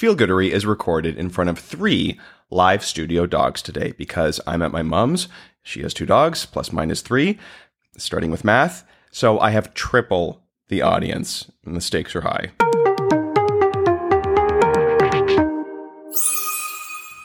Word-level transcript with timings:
Feel 0.00 0.16
Goodery 0.16 0.50
is 0.50 0.64
recorded 0.64 1.18
in 1.18 1.28
front 1.28 1.50
of 1.50 1.58
three 1.58 2.18
live 2.48 2.82
studio 2.82 3.26
dogs 3.26 3.60
today 3.60 3.92
because 3.98 4.40
I'm 4.46 4.62
at 4.62 4.72
my 4.72 4.80
mom's. 4.80 5.28
She 5.62 5.82
has 5.82 5.92
two 5.92 6.06
dogs, 6.06 6.46
plus 6.46 6.72
mine 6.72 6.90
is 6.90 7.02
three, 7.02 7.38
starting 7.98 8.30
with 8.30 8.42
math. 8.42 8.82
So 9.10 9.38
I 9.38 9.50
have 9.50 9.74
triple 9.74 10.42
the 10.68 10.80
audience, 10.80 11.52
and 11.66 11.76
the 11.76 11.82
stakes 11.82 12.16
are 12.16 12.22
high. 12.22 12.52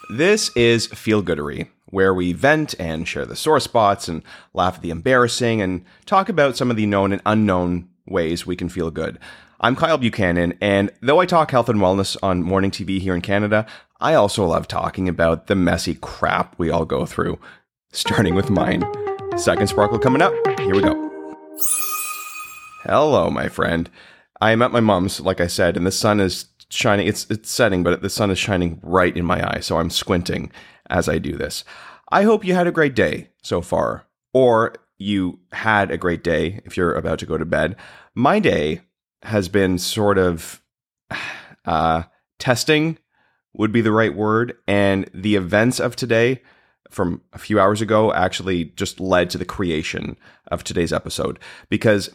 This 0.10 0.52
is 0.58 0.88
Feel 0.88 1.24
Goodery, 1.24 1.70
where 1.86 2.14
we 2.14 2.34
vent 2.34 2.76
and 2.78 3.08
share 3.08 3.26
the 3.26 3.38
sore 3.38 3.62
spots 3.62 4.10
and 4.10 4.22
laugh 4.54 4.76
at 4.76 4.82
the 4.82 4.90
embarrassing 4.90 5.62
and 5.62 5.86
talk 6.06 6.28
about 6.28 6.58
some 6.58 6.70
of 6.70 6.76
the 6.76 6.86
known 6.86 7.14
and 7.14 7.22
unknown 7.26 7.88
ways 8.06 8.46
we 8.46 8.58
can 8.58 8.68
feel 8.68 8.92
good. 8.92 9.18
I'm 9.62 9.78
Kyle 9.78 9.98
Buchanan, 9.98 10.58
and 10.60 10.92
though 11.02 11.22
I 11.22 11.26
talk 11.26 11.50
health 11.50 11.70
and 11.70 11.80
wellness 11.80 12.18
on 12.22 12.44
morning 12.44 12.72
TV 12.72 13.00
here 13.00 13.16
in 13.16 13.22
Canada, 13.22 13.66
I 14.02 14.14
also 14.14 14.46
love 14.46 14.68
talking 14.68 15.08
about 15.08 15.48
the 15.48 15.56
messy 15.56 15.96
crap 15.96 16.60
we 16.60 16.70
all 16.70 16.84
go 16.84 17.06
through, 17.06 17.40
starting 17.94 18.36
with 18.36 18.50
mine. 18.50 18.84
Second 19.38 19.68
sparkle 19.68 19.98
coming 19.98 20.22
up. 20.22 20.34
Here 20.60 20.76
we 20.76 20.82
go. 20.82 21.38
Hello, 22.84 23.30
my 23.30 23.48
friend. 23.48 23.90
I 24.42 24.52
am 24.52 24.62
at 24.62 24.74
my 24.74 24.82
mom's, 24.82 25.22
like 25.22 25.40
I 25.40 25.48
said, 25.48 25.78
and 25.78 25.88
the 25.88 25.92
sun 25.92 26.20
is 26.20 26.48
shining. 26.70 27.08
It's 27.08 27.26
it's 27.30 27.50
setting, 27.50 27.82
but 27.82 28.02
the 28.02 28.10
sun 28.10 28.32
is 28.32 28.38
shining 28.38 28.82
right 28.84 29.16
in 29.16 29.24
my 29.24 29.42
eye, 29.42 29.62
so 29.62 29.78
I'm 29.78 29.90
squinting 29.90 30.52
as 30.90 31.08
I 31.08 31.18
do 31.18 31.38
this. 31.38 31.64
I 32.12 32.24
hope 32.24 32.44
you 32.44 32.54
had 32.54 32.68
a 32.68 32.74
great 32.74 32.94
day 32.94 33.30
so 33.42 33.62
far, 33.62 34.06
or 34.34 34.76
you 34.98 35.40
had 35.54 35.92
a 35.92 35.98
great 35.98 36.26
day 36.26 36.60
if 36.66 36.76
you're 36.76 36.94
about 36.94 37.20
to 37.20 37.26
go 37.26 37.38
to 37.38 37.46
bed. 37.46 37.78
My 38.14 38.40
day 38.40 38.82
has 39.24 39.50
been 39.50 39.78
sort 39.78 40.18
of 40.18 40.62
uh, 41.66 42.04
testing 42.40 42.98
would 43.54 43.72
be 43.72 43.82
the 43.82 43.92
right 43.92 44.16
word, 44.16 44.58
and 44.68 45.10
the 45.14 45.36
events 45.36 45.80
of 45.80 45.96
today 45.96 46.42
from 46.90 47.22
a 47.34 47.38
few 47.38 47.60
hours 47.60 47.82
ago 47.82 48.14
actually 48.14 48.66
just 48.66 49.00
led 49.00 49.30
to 49.30 49.38
the 49.38 49.46
creation 49.46 50.18
of 50.48 50.64
today's 50.64 50.94
episode 50.94 51.40
because 51.70 52.10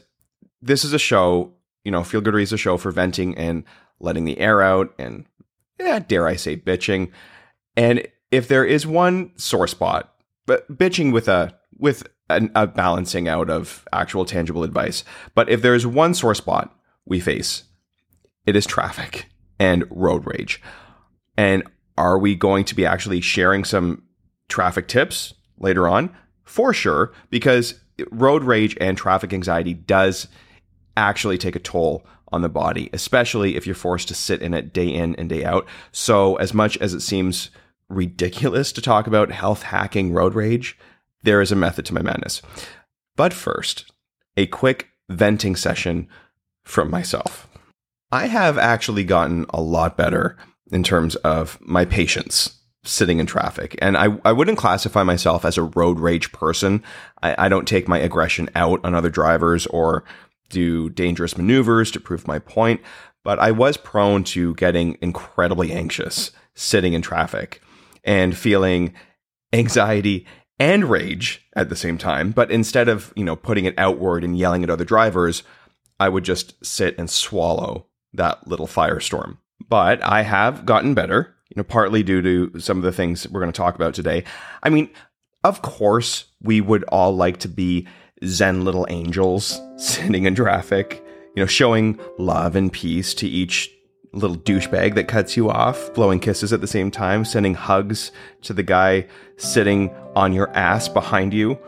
this 0.62 0.84
is 0.84 0.92
a 0.92 0.98
show, 0.98 1.52
you 1.84 1.90
know, 1.90 2.04
Feel 2.04 2.22
Goodery 2.22 2.42
is 2.42 2.52
a 2.52 2.58
show 2.58 2.76
for 2.76 2.90
venting 2.90 3.36
and 3.36 3.64
letting 3.98 4.24
the 4.24 4.38
air 4.38 4.62
out 4.62 4.94
and, 4.98 5.26
yeah, 5.78 5.98
dare 5.98 6.26
I 6.26 6.36
say, 6.36 6.56
bitching. 6.56 7.10
And 7.76 8.06
if 8.30 8.48
there 8.48 8.64
is 8.64 8.86
one 8.86 9.32
sore 9.36 9.66
spot, 9.66 10.14
but 10.46 10.70
bitching 10.76 11.12
with 11.12 11.28
a 11.28 11.54
with 11.78 12.06
a, 12.28 12.48
a 12.54 12.66
balancing 12.66 13.28
out 13.28 13.48
of 13.48 13.86
actual 13.92 14.24
tangible 14.24 14.64
advice, 14.64 15.04
but 15.34 15.48
if 15.48 15.62
there 15.62 15.74
is 15.74 15.86
one 15.86 16.14
sore 16.14 16.34
spot 16.34 16.74
we 17.10 17.20
face, 17.20 17.64
it 18.46 18.56
is 18.56 18.64
traffic 18.64 19.26
and 19.58 19.84
road 19.90 20.22
rage. 20.24 20.62
And 21.36 21.64
are 21.98 22.18
we 22.18 22.34
going 22.34 22.64
to 22.64 22.74
be 22.74 22.86
actually 22.86 23.20
sharing 23.20 23.64
some 23.64 24.04
traffic 24.48 24.88
tips 24.88 25.34
later 25.58 25.86
on? 25.86 26.16
For 26.44 26.72
sure, 26.72 27.12
because 27.28 27.74
road 28.10 28.44
rage 28.44 28.76
and 28.80 28.96
traffic 28.96 29.34
anxiety 29.34 29.74
does 29.74 30.28
actually 30.96 31.36
take 31.36 31.56
a 31.56 31.60
toll 31.60 32.06
on 32.32 32.42
the 32.42 32.48
body, 32.48 32.88
especially 32.92 33.56
if 33.56 33.66
you're 33.66 33.74
forced 33.74 34.08
to 34.08 34.14
sit 34.14 34.40
in 34.40 34.54
it 34.54 34.72
day 34.72 34.88
in 34.88 35.14
and 35.16 35.28
day 35.28 35.44
out. 35.44 35.66
So, 35.92 36.36
as 36.36 36.54
much 36.54 36.78
as 36.78 36.94
it 36.94 37.00
seems 37.00 37.50
ridiculous 37.88 38.72
to 38.72 38.80
talk 38.80 39.06
about 39.06 39.32
health 39.32 39.64
hacking 39.64 40.12
road 40.12 40.34
rage, 40.34 40.78
there 41.22 41.40
is 41.40 41.50
a 41.50 41.56
method 41.56 41.84
to 41.86 41.94
my 41.94 42.02
madness. 42.02 42.40
But 43.16 43.32
first, 43.32 43.90
a 44.36 44.46
quick 44.46 44.88
venting 45.08 45.56
session 45.56 46.08
from 46.70 46.90
myself. 46.90 47.48
I 48.12 48.26
have 48.26 48.58
actually 48.58 49.04
gotten 49.04 49.46
a 49.50 49.60
lot 49.60 49.96
better 49.96 50.36
in 50.72 50.82
terms 50.82 51.16
of 51.16 51.58
my 51.60 51.84
patience 51.84 52.56
sitting 52.84 53.18
in 53.18 53.26
traffic. 53.26 53.76
And 53.82 53.96
I, 53.96 54.16
I 54.24 54.32
wouldn't 54.32 54.58
classify 54.58 55.02
myself 55.02 55.44
as 55.44 55.58
a 55.58 55.62
road 55.62 56.00
rage 56.00 56.32
person. 56.32 56.82
I, 57.22 57.46
I 57.46 57.48
don't 57.48 57.68
take 57.68 57.88
my 57.88 57.98
aggression 57.98 58.48
out 58.54 58.80
on 58.84 58.94
other 58.94 59.10
drivers 59.10 59.66
or 59.66 60.04
do 60.48 60.88
dangerous 60.90 61.36
maneuvers 61.36 61.90
to 61.92 62.00
prove 62.00 62.26
my 62.26 62.38
point. 62.38 62.80
But 63.22 63.38
I 63.38 63.50
was 63.50 63.76
prone 63.76 64.24
to 64.24 64.54
getting 64.54 64.96
incredibly 65.02 65.72
anxious 65.72 66.30
sitting 66.54 66.94
in 66.94 67.02
traffic 67.02 67.60
and 68.02 68.36
feeling 68.36 68.94
anxiety 69.52 70.26
and 70.58 70.84
rage 70.84 71.46
at 71.54 71.68
the 71.68 71.76
same 71.76 71.98
time. 71.98 72.30
But 72.30 72.50
instead 72.50 72.88
of, 72.88 73.12
you 73.14 73.24
know, 73.24 73.36
putting 73.36 73.66
it 73.66 73.74
outward 73.76 74.24
and 74.24 74.38
yelling 74.38 74.64
at 74.64 74.70
other 74.70 74.84
drivers, 74.84 75.42
I 76.00 76.08
would 76.08 76.24
just 76.24 76.64
sit 76.64 76.98
and 76.98 77.08
swallow 77.08 77.86
that 78.14 78.48
little 78.48 78.66
firestorm. 78.66 79.36
But 79.68 80.02
I 80.02 80.22
have 80.22 80.64
gotten 80.66 80.94
better, 80.94 81.36
you 81.50 81.54
know, 81.56 81.62
partly 81.62 82.02
due 82.02 82.22
to 82.22 82.58
some 82.58 82.78
of 82.78 82.82
the 82.82 82.90
things 82.90 83.28
we're 83.28 83.40
going 83.40 83.52
to 83.52 83.56
talk 83.56 83.74
about 83.74 83.94
today. 83.94 84.24
I 84.62 84.70
mean, 84.70 84.90
of 85.44 85.62
course, 85.62 86.24
we 86.42 86.60
would 86.60 86.84
all 86.84 87.14
like 87.14 87.38
to 87.40 87.48
be 87.48 87.86
Zen 88.24 88.64
little 88.64 88.86
angels 88.88 89.60
sitting 89.76 90.24
in 90.24 90.34
traffic, 90.34 91.04
you 91.36 91.42
know, 91.42 91.46
showing 91.46 92.00
love 92.18 92.56
and 92.56 92.72
peace 92.72 93.14
to 93.14 93.28
each 93.28 93.70
little 94.12 94.36
douchebag 94.36 94.94
that 94.94 95.06
cuts 95.06 95.36
you 95.36 95.50
off, 95.50 95.92
blowing 95.94 96.18
kisses 96.18 96.52
at 96.52 96.60
the 96.60 96.66
same 96.66 96.90
time, 96.90 97.24
sending 97.24 97.54
hugs 97.54 98.10
to 98.42 98.52
the 98.52 98.62
guy 98.62 99.06
sitting 99.36 99.94
on 100.16 100.32
your 100.32 100.50
ass 100.56 100.88
behind 100.88 101.32
you. 101.32 101.58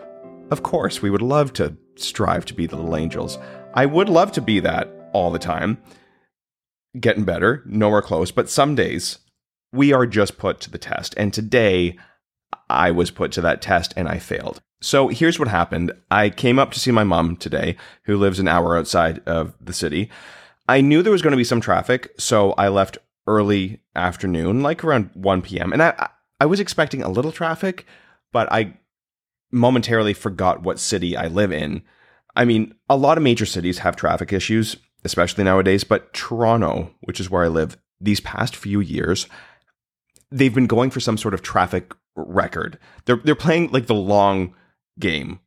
Of 0.50 0.62
course, 0.62 1.02
we 1.02 1.10
would 1.10 1.22
love 1.22 1.52
to 1.54 1.76
strive 1.96 2.44
to 2.46 2.54
be 2.54 2.66
the 2.66 2.76
little 2.76 2.96
angels. 2.96 3.38
I 3.74 3.86
would 3.86 4.08
love 4.08 4.32
to 4.32 4.40
be 4.40 4.60
that 4.60 4.90
all 5.12 5.30
the 5.30 5.38
time. 5.38 5.78
Getting 6.98 7.24
better, 7.24 7.62
nowhere 7.66 8.02
close, 8.02 8.30
but 8.30 8.50
some 8.50 8.74
days 8.74 9.18
we 9.72 9.92
are 9.92 10.06
just 10.06 10.36
put 10.36 10.60
to 10.60 10.70
the 10.70 10.78
test. 10.78 11.14
And 11.16 11.32
today 11.32 11.96
I 12.68 12.90
was 12.90 13.10
put 13.10 13.32
to 13.32 13.40
that 13.40 13.62
test 13.62 13.94
and 13.96 14.08
I 14.08 14.18
failed. 14.18 14.60
So 14.82 15.08
here's 15.08 15.38
what 15.38 15.48
happened. 15.48 15.92
I 16.10 16.28
came 16.28 16.58
up 16.58 16.72
to 16.72 16.80
see 16.80 16.90
my 16.90 17.04
mom 17.04 17.36
today, 17.36 17.76
who 18.04 18.16
lives 18.16 18.38
an 18.38 18.48
hour 18.48 18.76
outside 18.76 19.20
of 19.26 19.54
the 19.60 19.72
city. 19.72 20.10
I 20.68 20.80
knew 20.80 21.02
there 21.02 21.12
was 21.12 21.22
going 21.22 21.32
to 21.32 21.36
be 21.36 21.44
some 21.44 21.60
traffic, 21.60 22.12
so 22.18 22.52
I 22.52 22.68
left 22.68 22.98
early 23.26 23.80
afternoon, 23.94 24.62
like 24.62 24.82
around 24.82 25.10
1 25.14 25.42
p.m. 25.42 25.72
And 25.72 25.82
I 25.82 26.08
I 26.42 26.46
was 26.46 26.58
expecting 26.58 27.02
a 27.02 27.08
little 27.08 27.30
traffic, 27.30 27.86
but 28.32 28.50
I 28.50 28.76
momentarily 29.52 30.12
forgot 30.12 30.64
what 30.64 30.80
city 30.80 31.16
I 31.16 31.28
live 31.28 31.52
in. 31.52 31.82
I 32.34 32.44
mean, 32.44 32.74
a 32.88 32.96
lot 32.96 33.18
of 33.18 33.24
major 33.24 33.46
cities 33.46 33.78
have 33.78 33.96
traffic 33.96 34.32
issues, 34.32 34.76
especially 35.04 35.44
nowadays, 35.44 35.84
but 35.84 36.12
Toronto, 36.12 36.94
which 37.02 37.20
is 37.20 37.30
where 37.30 37.44
I 37.44 37.48
live, 37.48 37.76
these 38.00 38.20
past 38.20 38.56
few 38.56 38.80
years, 38.80 39.26
they've 40.30 40.54
been 40.54 40.66
going 40.66 40.90
for 40.90 41.00
some 41.00 41.18
sort 41.18 41.34
of 41.34 41.42
traffic 41.42 41.94
record. 42.16 42.78
They're 43.04 43.16
they're 43.16 43.34
playing 43.34 43.70
like 43.70 43.86
the 43.86 43.94
long 43.94 44.54
game 44.98 45.40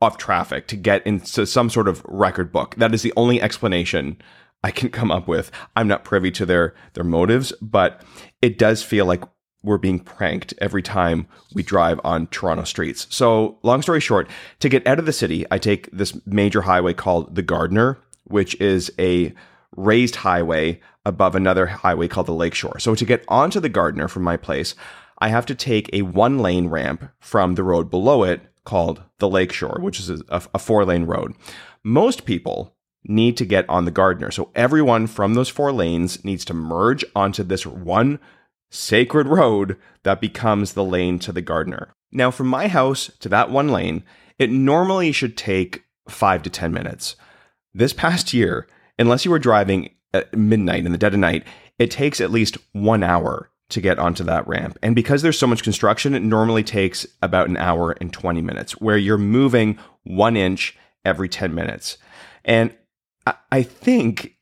of 0.00 0.16
traffic 0.16 0.66
to 0.68 0.76
get 0.76 1.06
into 1.06 1.46
some 1.46 1.70
sort 1.70 1.88
of 1.88 2.02
record 2.04 2.52
book. 2.52 2.76
That 2.76 2.94
is 2.94 3.02
the 3.02 3.12
only 3.16 3.40
explanation 3.40 4.20
I 4.62 4.70
can 4.70 4.90
come 4.90 5.10
up 5.10 5.26
with. 5.26 5.50
I'm 5.76 5.88
not 5.88 6.04
privy 6.04 6.30
to 6.32 6.46
their 6.46 6.74
their 6.94 7.04
motives, 7.04 7.52
but 7.62 8.02
it 8.42 8.58
does 8.58 8.82
feel 8.82 9.06
like 9.06 9.22
we're 9.62 9.78
being 9.78 9.98
pranked 9.98 10.54
every 10.58 10.82
time 10.82 11.26
we 11.54 11.62
drive 11.62 12.00
on 12.04 12.26
Toronto 12.28 12.64
streets. 12.64 13.06
So, 13.10 13.58
long 13.62 13.82
story 13.82 14.00
short, 14.00 14.28
to 14.60 14.68
get 14.68 14.86
out 14.86 14.98
of 14.98 15.06
the 15.06 15.12
city, 15.12 15.44
I 15.50 15.58
take 15.58 15.90
this 15.90 16.18
major 16.26 16.62
highway 16.62 16.94
called 16.94 17.34
the 17.34 17.42
Gardiner, 17.42 17.98
which 18.24 18.58
is 18.60 18.92
a 18.98 19.34
raised 19.76 20.16
highway 20.16 20.80
above 21.04 21.34
another 21.34 21.66
highway 21.66 22.08
called 22.08 22.26
the 22.26 22.32
Lakeshore. 22.32 22.78
So, 22.78 22.94
to 22.94 23.04
get 23.04 23.24
onto 23.28 23.60
the 23.60 23.68
Gardiner 23.68 24.08
from 24.08 24.22
my 24.22 24.36
place, 24.36 24.74
I 25.18 25.28
have 25.28 25.46
to 25.46 25.54
take 25.54 25.90
a 25.92 26.02
one 26.02 26.38
lane 26.38 26.68
ramp 26.68 27.10
from 27.18 27.54
the 27.54 27.64
road 27.64 27.90
below 27.90 28.22
it 28.22 28.42
called 28.64 29.02
the 29.18 29.28
Lakeshore, 29.28 29.78
which 29.80 29.98
is 29.98 30.10
a, 30.10 30.22
a 30.28 30.58
four 30.58 30.84
lane 30.84 31.04
road. 31.04 31.34
Most 31.82 32.24
people 32.24 32.76
need 33.04 33.36
to 33.38 33.44
get 33.44 33.68
on 33.68 33.84
the 33.84 33.90
Gardiner. 33.90 34.30
So 34.30 34.50
everyone 34.54 35.06
from 35.06 35.34
those 35.34 35.48
four 35.48 35.72
lanes 35.72 36.24
needs 36.24 36.44
to 36.44 36.54
merge 36.54 37.04
onto 37.16 37.42
this 37.42 37.66
one 37.66 38.20
sacred 38.70 39.28
road 39.28 39.76
that 40.02 40.20
becomes 40.20 40.72
the 40.72 40.84
lane 40.84 41.18
to 41.20 41.32
the 41.32 41.42
Gardiner. 41.42 41.94
Now, 42.10 42.30
from 42.30 42.46
my 42.46 42.68
house 42.68 43.10
to 43.20 43.28
that 43.28 43.50
one 43.50 43.68
lane, 43.68 44.04
it 44.38 44.50
normally 44.50 45.12
should 45.12 45.36
take 45.36 45.84
five 46.08 46.42
to 46.42 46.50
10 46.50 46.72
minutes. 46.72 47.16
This 47.74 47.92
past 47.92 48.32
year, 48.32 48.66
unless 48.98 49.24
you 49.24 49.30
were 49.30 49.38
driving 49.38 49.90
at 50.14 50.34
midnight 50.34 50.86
in 50.86 50.92
the 50.92 50.98
dead 50.98 51.14
of 51.14 51.20
night, 51.20 51.44
it 51.78 51.90
takes 51.90 52.20
at 52.20 52.30
least 52.30 52.56
one 52.72 53.02
hour 53.02 53.50
to 53.68 53.80
get 53.80 53.98
onto 53.98 54.24
that 54.24 54.48
ramp. 54.48 54.78
And 54.82 54.94
because 54.94 55.20
there's 55.20 55.38
so 55.38 55.46
much 55.46 55.62
construction, 55.62 56.14
it 56.14 56.22
normally 56.22 56.62
takes 56.62 57.06
about 57.20 57.48
an 57.48 57.58
hour 57.58 57.92
and 58.00 58.12
20 58.12 58.40
minutes, 58.40 58.72
where 58.80 58.96
you're 58.96 59.18
moving 59.18 59.78
one 60.04 60.36
inch 60.36 60.76
every 61.04 61.28
10 61.28 61.54
minutes. 61.54 61.98
And 62.44 62.74
I 63.52 63.62
think 63.62 64.37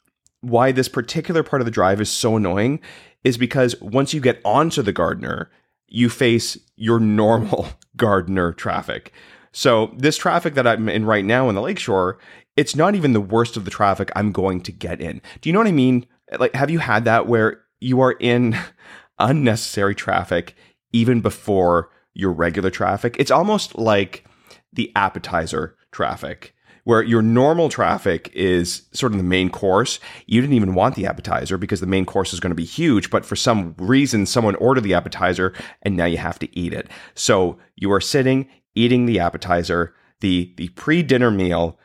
why 0.48 0.72
this 0.72 0.88
particular 0.88 1.42
part 1.42 1.60
of 1.60 1.66
the 1.66 1.70
drive 1.70 2.00
is 2.00 2.10
so 2.10 2.36
annoying 2.36 2.80
is 3.24 3.36
because 3.36 3.80
once 3.80 4.14
you 4.14 4.20
get 4.20 4.40
onto 4.44 4.82
the 4.82 4.92
Gardiner, 4.92 5.50
you 5.88 6.08
face 6.08 6.58
your 6.76 7.00
normal 7.00 7.68
Gardiner 7.96 8.52
traffic. 8.52 9.12
So 9.52 9.92
this 9.96 10.16
traffic 10.16 10.54
that 10.54 10.66
I'm 10.66 10.88
in 10.88 11.04
right 11.04 11.24
now 11.24 11.48
in 11.48 11.54
the 11.54 11.62
lakeshore, 11.62 12.18
it's 12.56 12.76
not 12.76 12.94
even 12.94 13.12
the 13.12 13.20
worst 13.20 13.56
of 13.56 13.64
the 13.64 13.70
traffic 13.70 14.10
I'm 14.14 14.32
going 14.32 14.60
to 14.62 14.72
get 14.72 15.00
in. 15.00 15.20
Do 15.40 15.48
you 15.48 15.52
know 15.52 15.60
what 15.60 15.66
I 15.66 15.72
mean? 15.72 16.06
Like, 16.38 16.54
have 16.54 16.70
you 16.70 16.78
had 16.78 17.04
that 17.04 17.26
where 17.26 17.62
you 17.80 18.00
are 18.00 18.16
in 18.20 18.56
unnecessary 19.18 19.94
traffic 19.94 20.54
even 20.92 21.20
before 21.20 21.90
your 22.14 22.32
regular 22.32 22.70
traffic. 22.70 23.16
It's 23.18 23.30
almost 23.30 23.76
like 23.76 24.24
the 24.72 24.90
appetizer 24.96 25.76
traffic 25.92 26.54
where 26.86 27.02
your 27.02 27.20
normal 27.20 27.68
traffic 27.68 28.30
is 28.32 28.82
sort 28.92 29.10
of 29.10 29.18
the 29.18 29.24
main 29.24 29.50
course. 29.50 29.98
You 30.26 30.40
didn't 30.40 30.54
even 30.54 30.72
want 30.72 30.94
the 30.94 31.04
appetizer 31.04 31.58
because 31.58 31.80
the 31.80 31.86
main 31.86 32.06
course 32.06 32.32
is 32.32 32.38
going 32.38 32.52
to 32.52 32.54
be 32.54 32.64
huge, 32.64 33.10
but 33.10 33.26
for 33.26 33.34
some 33.34 33.74
reason, 33.76 34.24
someone 34.24 34.54
ordered 34.54 34.84
the 34.84 34.94
appetizer 34.94 35.52
and 35.82 35.96
now 35.96 36.04
you 36.04 36.18
have 36.18 36.38
to 36.38 36.56
eat 36.56 36.72
it. 36.72 36.88
So 37.16 37.58
you 37.74 37.90
are 37.90 38.00
sitting, 38.00 38.48
eating 38.76 39.06
the 39.06 39.18
appetizer, 39.18 39.96
the, 40.20 40.54
the 40.58 40.68
pre 40.68 41.02
dinner 41.02 41.32
meal, 41.32 41.76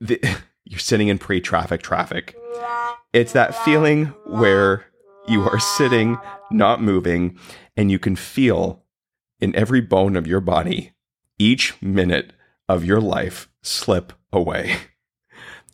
the, 0.00 0.20
you're 0.64 0.78
sitting 0.78 1.08
in 1.08 1.18
pre 1.18 1.40
traffic 1.40 1.82
traffic. 1.82 2.36
It's 3.12 3.32
that 3.32 3.56
feeling 3.64 4.06
where 4.24 4.86
you 5.26 5.42
are 5.48 5.58
sitting, 5.58 6.16
not 6.52 6.80
moving, 6.80 7.40
and 7.76 7.90
you 7.90 7.98
can 7.98 8.14
feel 8.14 8.84
in 9.40 9.52
every 9.56 9.80
bone 9.80 10.14
of 10.14 10.28
your 10.28 10.40
body 10.40 10.92
each 11.40 11.74
minute 11.82 12.32
of 12.68 12.84
your 12.84 13.00
life 13.00 13.48
slip 13.62 14.12
away. 14.34 14.76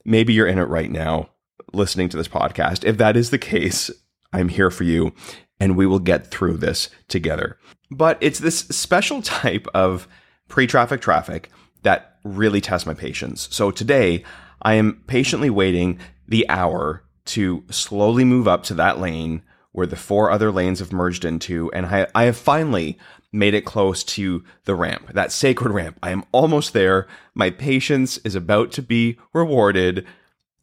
Maybe 0.04 0.32
you're 0.32 0.46
in 0.46 0.58
it 0.58 0.68
right 0.68 0.90
now 0.90 1.30
listening 1.72 2.08
to 2.10 2.16
this 2.16 2.28
podcast. 2.28 2.84
If 2.84 2.98
that 2.98 3.16
is 3.16 3.30
the 3.30 3.38
case, 3.38 3.90
I'm 4.32 4.48
here 4.48 4.70
for 4.70 4.84
you 4.84 5.12
and 5.60 5.76
we 5.76 5.86
will 5.86 5.98
get 5.98 6.28
through 6.28 6.56
this 6.56 6.88
together. 7.08 7.58
But 7.90 8.18
it's 8.20 8.38
this 8.38 8.60
special 8.60 9.22
type 9.22 9.66
of 9.74 10.08
pre 10.48 10.66
traffic 10.66 11.00
traffic 11.00 11.50
that 11.82 12.16
really 12.24 12.60
tests 12.60 12.86
my 12.86 12.94
patience. 12.94 13.48
So 13.50 13.70
today, 13.70 14.24
I 14.62 14.74
am 14.74 15.02
patiently 15.06 15.50
waiting 15.50 15.98
the 16.28 16.48
hour 16.48 17.04
to 17.26 17.64
slowly 17.70 18.24
move 18.24 18.46
up 18.48 18.62
to 18.64 18.74
that 18.74 18.98
lane 18.98 19.42
where 19.72 19.86
the 19.86 19.96
four 19.96 20.30
other 20.30 20.50
lanes 20.50 20.80
have 20.80 20.92
merged 20.92 21.24
into, 21.24 21.70
and 21.72 21.86
I, 21.86 22.06
I 22.14 22.24
have 22.24 22.36
finally 22.36 22.98
made 23.32 23.54
it 23.54 23.64
close 23.64 24.02
to 24.02 24.44
the 24.64 24.74
ramp, 24.74 25.12
that 25.12 25.32
sacred 25.32 25.72
ramp. 25.72 25.98
I 26.02 26.10
am 26.10 26.24
almost 26.32 26.72
there. 26.72 27.06
My 27.34 27.50
patience 27.50 28.18
is 28.18 28.34
about 28.34 28.72
to 28.72 28.82
be 28.82 29.18
rewarded. 29.32 30.06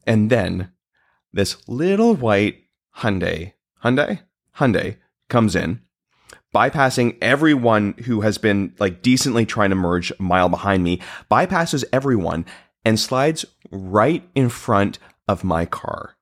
And 0.06 0.30
then 0.30 0.72
this 1.32 1.68
little 1.68 2.16
white 2.16 2.64
Hyundai, 2.98 3.54
Hyundai, 3.84 4.22
Hyundai 4.58 4.98
comes 5.30 5.56
in, 5.56 5.82
bypassing 6.54 7.18
everyone 7.22 7.94
who 8.06 8.22
has 8.22 8.38
been 8.38 8.74
like 8.80 9.02
decently 9.02 9.46
trying 9.46 9.70
to 9.70 9.76
merge 9.76 10.12
a 10.12 10.22
mile 10.22 10.50
behind 10.50 10.84
me, 10.84 11.00
bypasses 11.30 11.84
everyone 11.94 12.46
and 12.84 13.00
slides 13.00 13.46
right 13.70 14.28
in 14.34 14.50
front 14.50 14.98
of 15.28 15.44
my 15.44 15.66
car 15.66 16.16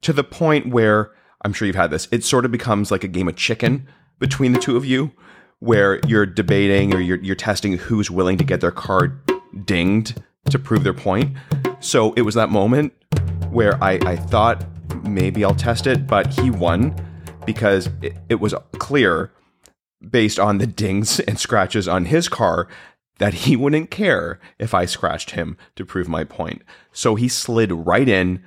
to 0.00 0.12
the 0.12 0.24
point 0.24 0.70
where 0.70 1.12
I'm 1.42 1.52
sure 1.52 1.66
you've 1.66 1.76
had 1.76 1.90
this. 1.90 2.08
It 2.10 2.24
sort 2.24 2.44
of 2.44 2.52
becomes 2.52 2.90
like 2.90 3.04
a 3.04 3.08
game 3.08 3.28
of 3.28 3.36
chicken 3.36 3.88
between 4.18 4.52
the 4.52 4.58
two 4.58 4.76
of 4.76 4.84
you 4.84 5.12
where 5.62 6.00
you're 6.08 6.26
debating 6.26 6.92
or 6.92 6.98
you're, 6.98 7.18
you're 7.18 7.36
testing 7.36 7.74
who's 7.74 8.10
willing 8.10 8.36
to 8.36 8.42
get 8.42 8.60
their 8.60 8.72
car 8.72 9.16
dinged 9.64 10.20
to 10.50 10.58
prove 10.58 10.82
their 10.82 10.92
point. 10.92 11.36
So 11.78 12.12
it 12.14 12.22
was 12.22 12.34
that 12.34 12.50
moment 12.50 12.92
where 13.48 13.82
I, 13.82 13.92
I 14.04 14.16
thought 14.16 14.64
maybe 15.04 15.44
I'll 15.44 15.54
test 15.54 15.86
it, 15.86 16.04
but 16.08 16.34
he 16.34 16.50
won 16.50 16.96
because 17.46 17.88
it, 18.02 18.16
it 18.28 18.40
was 18.40 18.56
clear 18.78 19.30
based 20.10 20.40
on 20.40 20.58
the 20.58 20.66
dings 20.66 21.20
and 21.20 21.38
scratches 21.38 21.86
on 21.86 22.06
his 22.06 22.28
car 22.28 22.66
that 23.18 23.32
he 23.32 23.54
wouldn't 23.54 23.92
care 23.92 24.40
if 24.58 24.74
I 24.74 24.84
scratched 24.84 25.30
him 25.30 25.56
to 25.76 25.86
prove 25.86 26.08
my 26.08 26.24
point. 26.24 26.62
So 26.90 27.14
he 27.14 27.28
slid 27.28 27.70
right 27.70 28.08
in 28.08 28.42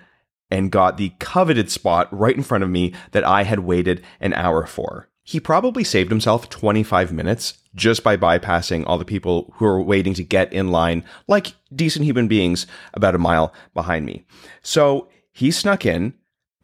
and 0.51 0.69
got 0.69 0.97
the 0.97 1.13
coveted 1.19 1.71
spot 1.71 2.09
right 2.11 2.35
in 2.35 2.43
front 2.43 2.65
of 2.65 2.69
me 2.69 2.93
that 3.11 3.23
I 3.23 3.43
had 3.43 3.59
waited 3.59 4.03
an 4.19 4.33
hour 4.33 4.65
for 4.65 5.07
he 5.27 5.39
probably 5.39 5.83
saved 5.83 6.11
himself 6.11 6.49
25 6.49 7.11
minutes 7.11 7.55
just 7.73 8.03
by 8.03 8.15
bypassing 8.15 8.83
all 8.85 8.99
the 8.99 9.03
people 9.03 9.51
who 9.55 9.65
are 9.65 9.81
waiting 9.81 10.13
to 10.13 10.23
get 10.23 10.53
in 10.53 10.69
line 10.69 11.03
like 11.27 11.55
decent 11.75 12.05
human 12.05 12.27
beings 12.27 12.67
about 12.93 13.15
a 13.15 13.19
mile 13.19 13.51
behind 13.73 14.05
me. 14.05 14.23
So 14.61 15.09
he 15.31 15.49
snuck 15.49 15.83
in 15.83 16.13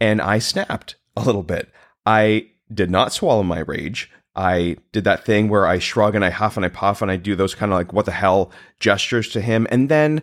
and 0.00 0.22
I 0.22 0.38
snapped 0.38 0.94
a 1.16 1.22
little 1.22 1.42
bit. 1.42 1.70
I 2.06 2.50
did 2.72 2.88
not 2.88 3.12
swallow 3.12 3.42
my 3.42 3.58
rage. 3.58 4.10
I 4.36 4.76
did 4.92 5.02
that 5.04 5.24
thing 5.24 5.48
where 5.48 5.66
I 5.66 5.80
shrug 5.80 6.14
and 6.14 6.24
I 6.24 6.30
huff 6.30 6.56
and 6.56 6.64
I 6.64 6.68
puff 6.68 7.02
and 7.02 7.10
I 7.10 7.16
do 7.16 7.34
those 7.34 7.56
kind 7.56 7.72
of 7.72 7.78
like 7.78 7.92
what 7.92 8.06
the 8.06 8.12
hell 8.12 8.52
gestures 8.78 9.28
to 9.30 9.40
him. 9.40 9.66
And 9.70 9.88
then 9.88 10.22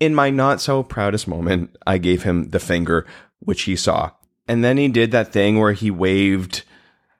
in 0.00 0.14
my 0.14 0.30
not 0.30 0.62
so 0.62 0.82
proudest 0.82 1.28
moment, 1.28 1.76
I 1.86 1.98
gave 1.98 2.22
him 2.22 2.48
the 2.48 2.58
finger, 2.58 3.06
which 3.40 3.62
he 3.62 3.76
saw. 3.76 4.12
And 4.48 4.64
then 4.64 4.78
he 4.78 4.88
did 4.88 5.12
that 5.12 5.32
thing 5.32 5.58
where 5.58 5.74
he 5.74 5.90
waved 5.90 6.64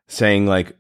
saying 0.09 0.47
like 0.47 0.77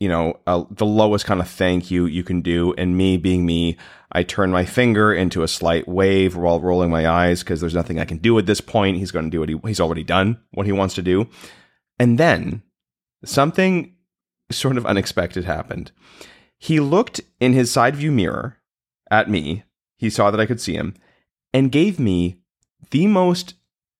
you 0.00 0.08
know 0.08 0.38
uh, 0.46 0.64
the 0.70 0.86
lowest 0.86 1.24
kind 1.24 1.40
of 1.40 1.48
thank 1.48 1.90
you 1.90 2.06
you 2.06 2.22
can 2.22 2.40
do. 2.40 2.74
And 2.76 2.96
me 2.96 3.16
being 3.16 3.46
me 3.46 3.76
i 4.12 4.22
turn 4.22 4.50
my 4.50 4.64
finger 4.64 5.12
into 5.12 5.42
a 5.42 5.48
slight 5.48 5.88
wave 5.88 6.36
while 6.36 6.60
rolling 6.60 6.90
my 6.90 7.08
eyes 7.08 7.42
because 7.42 7.60
there's 7.60 7.74
nothing 7.74 7.98
i 7.98 8.04
can 8.04 8.18
do 8.18 8.38
at 8.38 8.46
this 8.46 8.60
point. 8.60 8.98
He's 8.98 9.10
going 9.10 9.26
to 9.26 9.30
do 9.30 9.40
what 9.40 9.48
he, 9.48 9.60
he's 9.64 9.80
already 9.80 10.04
done 10.04 10.40
what 10.52 10.66
he 10.66 10.72
wants 10.72 10.94
to 10.96 11.02
do. 11.02 11.28
And 11.98 12.18
then 12.18 12.62
something 13.24 13.94
sort 14.50 14.76
of 14.76 14.86
unexpected 14.86 15.44
happened. 15.44 15.92
He 16.58 16.80
looked 16.80 17.20
in 17.40 17.52
his 17.52 17.70
side 17.70 17.96
view 17.96 18.12
mirror 18.12 18.58
at 19.10 19.28
me. 19.28 19.64
He 19.96 20.10
saw 20.10 20.30
that 20.30 20.40
i 20.40 20.46
could 20.46 20.60
see 20.60 20.74
him 20.74 20.94
and 21.52 21.72
gave 21.72 21.98
me 21.98 22.40
the 22.90 23.06
most 23.06 23.54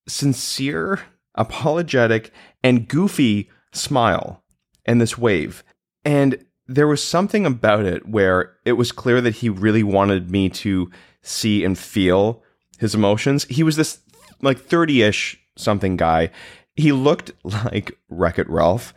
sincere 0.07 1.01
apologetic 1.35 2.31
and 2.63 2.87
goofy 2.87 3.49
smile 3.71 4.43
and 4.85 5.01
this 5.01 5.17
wave. 5.17 5.63
And 6.03 6.45
there 6.67 6.87
was 6.87 7.03
something 7.03 7.45
about 7.45 7.85
it 7.85 8.07
where 8.07 8.55
it 8.65 8.73
was 8.73 8.91
clear 8.91 9.21
that 9.21 9.35
he 9.35 9.49
really 9.49 9.83
wanted 9.83 10.31
me 10.31 10.49
to 10.49 10.89
see 11.21 11.63
and 11.63 11.77
feel 11.77 12.43
his 12.79 12.95
emotions. 12.95 13.45
He 13.45 13.63
was 13.63 13.75
this 13.75 13.99
like 14.41 14.59
30 14.59 15.03
ish 15.03 15.39
something 15.55 15.97
guy. 15.97 16.31
He 16.75 16.91
looked 16.91 17.31
like 17.43 17.97
Wreck 18.09 18.39
It 18.39 18.49
Ralph, 18.49 18.93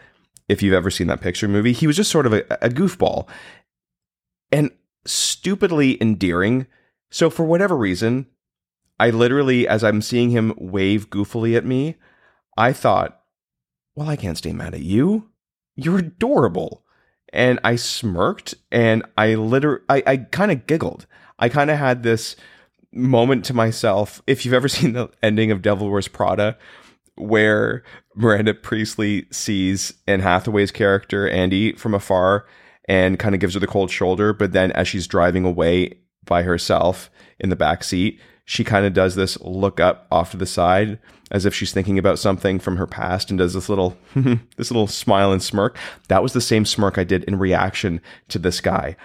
if 0.48 0.62
you've 0.62 0.74
ever 0.74 0.90
seen 0.90 1.06
that 1.08 1.20
Pixar 1.20 1.48
movie. 1.48 1.72
He 1.72 1.86
was 1.86 1.96
just 1.96 2.10
sort 2.10 2.26
of 2.26 2.32
a, 2.32 2.44
a 2.62 2.68
goofball 2.68 3.28
and 4.50 4.70
stupidly 5.04 6.00
endearing. 6.00 6.66
So, 7.10 7.30
for 7.30 7.44
whatever 7.44 7.76
reason, 7.76 8.26
I 8.98 9.10
literally, 9.10 9.68
as 9.68 9.84
I'm 9.84 10.02
seeing 10.02 10.30
him 10.30 10.54
wave 10.58 11.08
goofily 11.10 11.56
at 11.56 11.64
me, 11.64 11.96
I 12.56 12.72
thought, 12.72 13.20
well, 13.94 14.08
I 14.08 14.16
can't 14.16 14.36
stay 14.36 14.52
mad 14.52 14.74
at 14.74 14.80
you 14.80 15.30
you're 15.78 15.98
adorable. 15.98 16.82
And 17.32 17.60
I 17.62 17.76
smirked 17.76 18.54
and 18.72 19.04
I 19.16 19.34
literally, 19.36 19.82
I, 19.88 20.02
I 20.06 20.16
kind 20.16 20.50
of 20.50 20.66
giggled. 20.66 21.06
I 21.38 21.48
kind 21.48 21.70
of 21.70 21.78
had 21.78 22.02
this 22.02 22.36
moment 22.92 23.44
to 23.46 23.54
myself. 23.54 24.20
If 24.26 24.44
you've 24.44 24.54
ever 24.54 24.68
seen 24.68 24.94
the 24.94 25.08
ending 25.22 25.50
of 25.50 25.62
Devil 25.62 25.88
Wears 25.88 26.08
Prada, 26.08 26.58
where 27.14 27.82
Miranda 28.14 28.54
Priestly 28.54 29.26
sees 29.30 29.94
Anne 30.06 30.20
Hathaway's 30.20 30.70
character, 30.70 31.28
Andy, 31.28 31.72
from 31.72 31.94
afar 31.94 32.46
and 32.88 33.18
kind 33.18 33.34
of 33.34 33.40
gives 33.40 33.54
her 33.54 33.60
the 33.60 33.66
cold 33.66 33.90
shoulder. 33.90 34.32
But 34.32 34.52
then 34.52 34.72
as 34.72 34.88
she's 34.88 35.06
driving 35.06 35.44
away 35.44 35.98
by 36.24 36.42
herself 36.42 37.10
in 37.38 37.50
the 37.50 37.56
back 37.56 37.84
seat, 37.84 38.20
she 38.48 38.64
kind 38.64 38.86
of 38.86 38.94
does 38.94 39.14
this 39.14 39.38
look 39.42 39.78
up 39.78 40.06
off 40.10 40.30
to 40.30 40.38
the 40.38 40.46
side 40.46 40.98
as 41.30 41.44
if 41.44 41.54
she's 41.54 41.70
thinking 41.70 41.98
about 41.98 42.18
something 42.18 42.58
from 42.58 42.78
her 42.78 42.86
past 42.86 43.28
and 43.28 43.38
does 43.38 43.52
this 43.52 43.68
little 43.68 43.94
this 44.56 44.70
little 44.70 44.86
smile 44.86 45.32
and 45.32 45.42
smirk. 45.42 45.76
That 46.08 46.22
was 46.22 46.32
the 46.32 46.40
same 46.40 46.64
smirk 46.64 46.96
I 46.96 47.04
did 47.04 47.24
in 47.24 47.38
reaction 47.38 48.00
to 48.28 48.38
this 48.38 48.62
guy. 48.62 48.96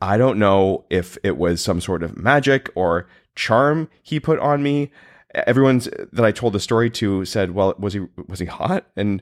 I 0.00 0.16
don't 0.16 0.38
know 0.38 0.84
if 0.88 1.18
it 1.24 1.36
was 1.36 1.60
some 1.60 1.80
sort 1.80 2.04
of 2.04 2.16
magic 2.16 2.70
or 2.76 3.08
charm 3.34 3.90
he 4.04 4.20
put 4.20 4.38
on 4.38 4.62
me. 4.62 4.92
Everyone's 5.34 5.88
that 6.12 6.24
I 6.24 6.30
told 6.30 6.52
the 6.52 6.60
story 6.60 6.88
to 6.90 7.24
said, 7.24 7.56
"Well, 7.56 7.74
was 7.80 7.94
he 7.94 8.06
was 8.28 8.38
he 8.38 8.46
hot?" 8.46 8.86
And 8.94 9.20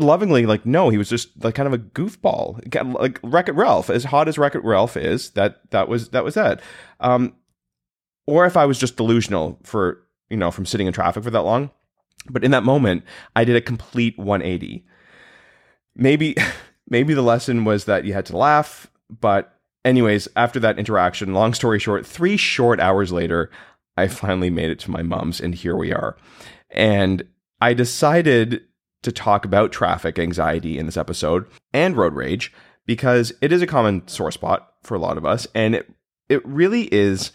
lovingly, 0.00 0.46
like, 0.46 0.66
no, 0.66 0.88
he 0.88 0.98
was 0.98 1.08
just 1.08 1.44
like 1.44 1.54
kind 1.54 1.68
of 1.68 1.74
a 1.74 1.78
goofball, 1.78 2.74
like 2.98 3.20
Wreck 3.22 3.48
It 3.48 3.54
Ralph. 3.54 3.88
As 3.88 4.02
hot 4.02 4.26
as 4.26 4.36
Wreck 4.36 4.56
It 4.56 4.64
Ralph 4.64 4.96
is, 4.96 5.30
that 5.30 5.70
that 5.70 5.88
was 5.88 6.08
that 6.08 6.24
was 6.24 6.34
that. 6.34 6.60
Um, 6.98 7.34
or 8.28 8.44
if 8.44 8.58
I 8.58 8.66
was 8.66 8.78
just 8.78 8.98
delusional 8.98 9.58
for, 9.62 10.02
you 10.28 10.36
know, 10.36 10.50
from 10.50 10.66
sitting 10.66 10.86
in 10.86 10.92
traffic 10.92 11.24
for 11.24 11.30
that 11.30 11.44
long. 11.44 11.70
But 12.28 12.44
in 12.44 12.50
that 12.50 12.62
moment, 12.62 13.04
I 13.34 13.44
did 13.44 13.56
a 13.56 13.60
complete 13.62 14.18
180. 14.18 14.84
Maybe 15.96 16.36
maybe 16.90 17.14
the 17.14 17.22
lesson 17.22 17.64
was 17.64 17.86
that 17.86 18.04
you 18.04 18.12
had 18.12 18.26
to 18.26 18.36
laugh, 18.36 18.86
but 19.08 19.58
anyways, 19.82 20.28
after 20.36 20.60
that 20.60 20.78
interaction, 20.78 21.32
long 21.32 21.54
story 21.54 21.78
short, 21.78 22.04
3 22.04 22.36
short 22.36 22.80
hours 22.80 23.12
later, 23.12 23.50
I 23.96 24.08
finally 24.08 24.50
made 24.50 24.68
it 24.68 24.78
to 24.80 24.90
my 24.90 25.00
mom's 25.00 25.40
and 25.40 25.54
here 25.54 25.74
we 25.74 25.90
are. 25.90 26.18
And 26.70 27.26
I 27.62 27.72
decided 27.72 28.60
to 29.04 29.10
talk 29.10 29.46
about 29.46 29.72
traffic 29.72 30.18
anxiety 30.18 30.78
in 30.78 30.84
this 30.84 30.98
episode 30.98 31.46
and 31.72 31.96
road 31.96 32.12
rage 32.12 32.52
because 32.84 33.32
it 33.40 33.52
is 33.52 33.62
a 33.62 33.66
common 33.66 34.06
sore 34.06 34.30
spot 34.30 34.74
for 34.82 34.94
a 34.96 34.98
lot 34.98 35.16
of 35.16 35.24
us 35.24 35.46
and 35.54 35.74
it 35.74 35.90
it 36.28 36.44
really 36.44 36.92
is 36.92 37.32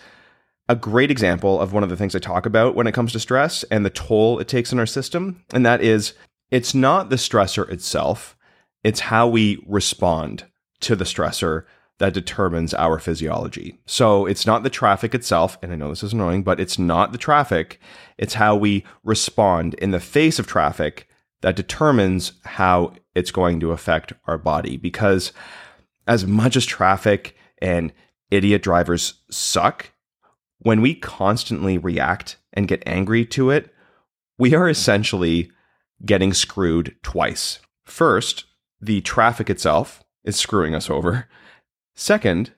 a 0.70 0.75
great 0.75 1.12
example 1.12 1.60
of 1.60 1.74
one 1.74 1.84
of 1.84 1.89
the 1.89 1.98
things 1.98 2.15
I 2.15 2.20
talk 2.20 2.46
about 2.46 2.75
when 2.75 2.88
it 2.88 2.93
comes 2.93 3.12
to 3.13 3.20
stress 3.20 3.63
and 3.63 3.86
the 3.86 3.89
toll 3.89 4.39
it 4.39 4.48
takes 4.48 4.72
on 4.72 4.79
our 4.79 4.86
system. 4.86 5.43
And 5.53 5.65
that 5.65 5.82
is 5.82 6.13
it's 6.51 6.74
not 6.74 7.10
the 7.10 7.15
stressor 7.15 7.70
itself, 7.70 8.38
it's 8.84 9.01
how 9.01 9.27
we 9.27 9.63
respond 9.67 10.46
to 10.82 10.96
the 10.96 11.05
stressor 11.05 11.65
that 12.00 12.13
determines 12.13 12.74
our 12.74 13.00
physiology. 13.00 13.79
So 13.86 14.25
it's 14.25 14.46
not 14.46 14.63
the 14.63 14.70
traffic 14.70 15.13
itself, 15.15 15.58
and 15.62 15.72
I 15.72 15.75
know 15.75 15.89
this 15.89 16.03
is 16.03 16.13
annoying, 16.13 16.43
but 16.43 16.60
it's 16.60 16.79
not 16.79 17.12
the 17.12 17.17
traffic. 17.17 17.79
It's 18.17 18.34
how 18.34 18.55
we 18.55 18.84
respond 19.03 19.75
in 19.75 19.91
the 19.91 20.00
face 20.00 20.39
of 20.39 20.48
traffic 20.48 21.08
that 21.41 21.55
determines 21.55 22.34
how 22.43 22.93
it's 23.15 23.32
going 23.32 23.60
to 23.60 23.72
affect 23.72 24.13
our 24.27 24.38
body. 24.38 24.75
Because 24.75 25.32
as 26.08 26.25
much 26.25 26.55
as 26.55 26.65
traffic 26.65 27.36
and 27.62 27.93
idiot 28.32 28.63
drivers 28.63 29.15
suck, 29.29 29.91
when 30.63 30.82
we 30.82 30.96
constantly 30.96 31.77
react 31.77 32.38
and 32.53 32.67
get 32.67 32.84
angry 32.86 33.25
to 33.25 33.50
it, 33.50 33.74
we 34.38 34.55
are 34.55 34.67
essentially 34.67 35.51
getting 36.05 36.34
screwed 36.34 36.96
twice. 37.03 37.60
First, 37.86 38.46
the 38.82 39.01
traffic 39.01 39.50
itself 39.50 40.03
is 40.24 40.36
screwing 40.36 40.74
us 40.74 40.89
over. 40.89 41.27
Second, 41.96 42.51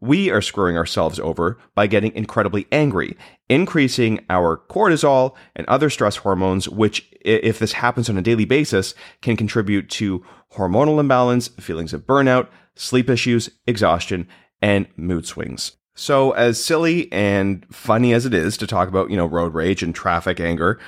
we 0.00 0.30
are 0.30 0.42
screwing 0.42 0.76
ourselves 0.76 1.18
over 1.18 1.58
by 1.74 1.86
getting 1.86 2.14
incredibly 2.14 2.66
angry, 2.70 3.16
increasing 3.48 4.24
our 4.28 4.60
cortisol 4.68 5.34
and 5.56 5.66
other 5.66 5.88
stress 5.88 6.16
hormones, 6.16 6.68
which, 6.68 7.10
if 7.22 7.58
this 7.58 7.72
happens 7.72 8.10
on 8.10 8.18
a 8.18 8.22
daily 8.22 8.44
basis, 8.44 8.94
can 9.22 9.36
contribute 9.36 9.88
to 9.90 10.24
hormonal 10.52 11.00
imbalance, 11.00 11.48
feelings 11.48 11.94
of 11.94 12.06
burnout, 12.06 12.48
sleep 12.76 13.08
issues, 13.08 13.48
exhaustion, 13.66 14.28
and 14.60 14.86
mood 14.96 15.26
swings. 15.26 15.76
So, 15.96 16.32
as 16.32 16.62
silly 16.62 17.10
and 17.12 17.64
funny 17.70 18.12
as 18.12 18.26
it 18.26 18.34
is 18.34 18.56
to 18.58 18.66
talk 18.66 18.88
about, 18.88 19.10
you 19.10 19.16
know, 19.16 19.26
road 19.26 19.54
rage 19.54 19.82
and 19.82 19.94
traffic 19.94 20.40
anger, 20.40 20.80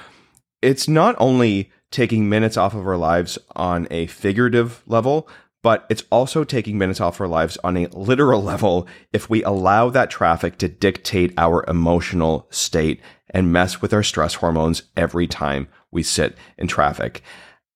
it's 0.63 0.89
not 0.89 1.15
only 1.19 1.71
taking 1.91 2.29
minutes 2.29 2.57
off 2.57 2.75
of 2.75 2.87
our 2.87 2.97
lives 2.97 3.39
on 3.55 3.87
a 3.91 4.07
figurative 4.09 4.83
level, 4.87 5.29
but 5.63 5.87
it's 5.89 6.05
also 6.11 6.45
taking 6.45 6.79
minutes 6.79 7.01
off 7.01 7.21
our 7.21 7.29
lives 7.29 7.57
on 7.63 7.77
a 7.77 7.87
literal 7.89 8.43
level 8.43 8.87
if 9.13 9.31
we 9.31 9.43
allow 9.45 9.91
that 9.91 10.11
traffic 10.11 10.59
to 10.59 10.69
dictate 10.69 11.33
our 11.39 11.65
emotional 11.69 12.47
state 12.51 13.01
and 13.31 13.53
mess 13.53 13.83
with 13.83 13.93
our 13.93 14.03
stress 14.03 14.35
hormones 14.35 14.85
every 14.97 15.27
time 15.27 15.69
we 15.91 16.03
sit 16.03 16.37
in 16.59 16.67
traffic. 16.67 17.23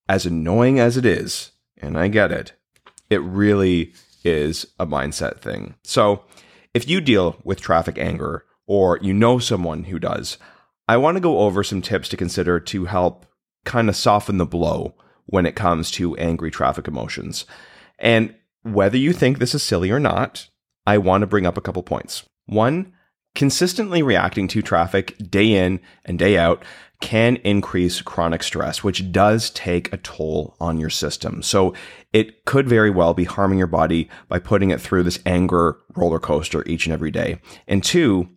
As 0.09 0.27
annoying 0.27 0.81
as 0.81 0.97
it 0.97 1.07
is, 1.07 1.53
and 1.79 1.99
I 1.99 2.09
get 2.09 2.33
it, 2.33 2.53
it 3.09 3.23
really 3.23 3.93
is 4.25 4.67
a 4.79 4.87
mindset 4.87 5.41
thing. 5.41 5.75
So, 5.83 6.25
if 6.75 6.89
you 6.89 7.01
deal 7.01 7.37
with 7.45 7.61
traffic 7.61 7.99
anger 7.99 8.45
or 8.67 8.99
you 9.03 9.13
know 9.13 9.39
someone 9.39 9.85
who 9.85 9.99
does, 9.99 10.39
I 10.89 10.97
want 10.97 11.17
to 11.17 11.21
go 11.21 11.41
over 11.41 11.63
some 11.63 11.83
tips 11.83 12.09
to 12.11 12.17
consider 12.17 12.61
to 12.61 12.85
help 12.85 13.27
kind 13.65 13.89
of 13.89 13.97
soften 13.97 14.39
the 14.39 14.47
blow 14.47 14.95
when 15.27 15.47
it 15.47 15.57
comes 15.57 15.91
to 15.93 16.17
angry 16.17 16.51
traffic 16.51 16.89
emotions. 16.89 17.45
And 17.99 18.35
whether 18.63 18.97
you 18.97 19.13
think 19.13 19.39
this 19.39 19.55
is 19.55 19.63
silly 19.63 19.91
or 19.91 20.01
not, 20.01 20.49
I 20.87 20.99
want 20.99 21.23
to 21.23 21.27
bring 21.27 21.47
up 21.47 21.57
a 21.57 21.61
couple 21.61 21.83
points. 21.83 22.25
One, 22.47 22.93
consistently 23.35 24.03
reacting 24.03 24.49
to 24.49 24.63
traffic 24.63 25.17
day 25.31 25.53
in 25.53 25.81
and 26.05 26.19
day 26.19 26.37
out 26.37 26.65
can 27.01 27.37
increase 27.37 28.03
chronic 28.03 28.43
stress, 28.43 28.85
which 28.85 29.11
does 29.11 29.51
take 29.51 29.93
a 29.93 29.97
toll 29.99 30.55
on 30.61 30.79
your 30.79 30.91
system. 30.91 31.43
So 31.43 31.75
it 32.13 32.45
could 32.45 32.69
very 32.69 32.91
well 32.91 33.15
be 33.15 33.25
harming 33.25 33.59
your 33.59 33.67
body 33.67 34.09
by 34.29 34.39
putting 34.39 34.71
it 34.71 34.81
through 34.81 35.05
this 35.05 35.19
anger 35.25 35.79
roller 35.97 36.19
coaster 36.19 36.67
each 36.67 36.87
and 36.87 36.93
every 36.93 37.11
day. 37.11 37.41
And 37.67 37.83
two, 37.83 38.29